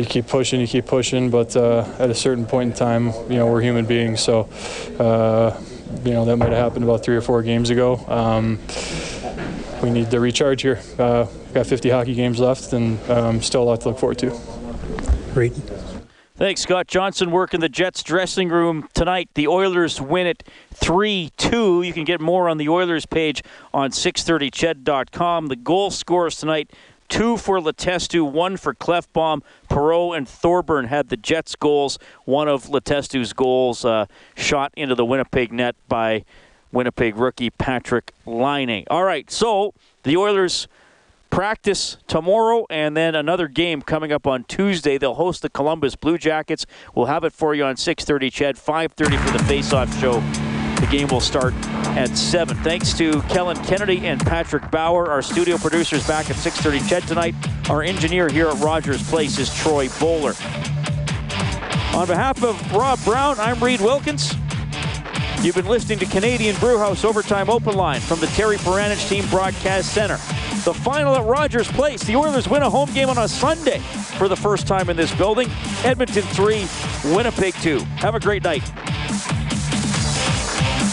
[0.00, 3.36] you keep pushing, you keep pushing, but uh, at a certain point in time, you
[3.36, 4.20] know, we're human beings.
[4.20, 4.48] So,
[4.98, 5.58] uh,
[6.04, 7.96] you know, that might have happened about three or four games ago.
[8.08, 8.58] Um,
[9.82, 10.80] we need to recharge here.
[10.98, 14.38] Uh, got 50 hockey games left, and um, still a lot to look forward to.
[15.34, 15.52] Great.
[16.40, 17.30] Thanks, Scott Johnson.
[17.30, 19.28] Working the Jets dressing room tonight.
[19.34, 20.42] The Oilers win it
[20.72, 21.82] 3 2.
[21.82, 23.42] You can get more on the Oilers page
[23.74, 25.48] on 630ched.com.
[25.48, 26.72] The goal scorers tonight
[27.10, 29.42] two for Letestu, one for Klefbom.
[29.68, 31.98] Perreault and Thorburn had the Jets' goals.
[32.24, 36.24] One of Letestu's goals uh, shot into the Winnipeg net by
[36.72, 38.84] Winnipeg rookie Patrik Laine.
[38.88, 40.68] All right, so the Oilers
[41.28, 44.98] practice tomorrow and then another game coming up on Tuesday.
[44.98, 46.66] They'll host the Columbus Blue Jackets.
[46.94, 50.49] We'll have it for you on 6:30 CHED, 5:30 for the face-off show.
[50.80, 51.52] The game will start
[51.96, 52.56] at 7.
[52.58, 57.34] Thanks to Kellen Kennedy and Patrick Bauer, our studio producers back at 6.30 Ched tonight.
[57.68, 60.32] Our engineer here at Rogers Place is Troy Bowler.
[61.94, 64.34] On behalf of Rob Brown, I'm Reed Wilkins.
[65.42, 69.92] You've been listening to Canadian Brewhouse Overtime Open Line from the Terry Paranych Team Broadcast
[69.92, 70.16] Center.
[70.64, 72.02] The final at Rogers Place.
[72.04, 73.80] The Oilers win a home game on a Sunday
[74.18, 75.50] for the first time in this building.
[75.84, 76.66] Edmonton 3,
[77.14, 77.78] Winnipeg 2.
[77.96, 78.62] Have a great night.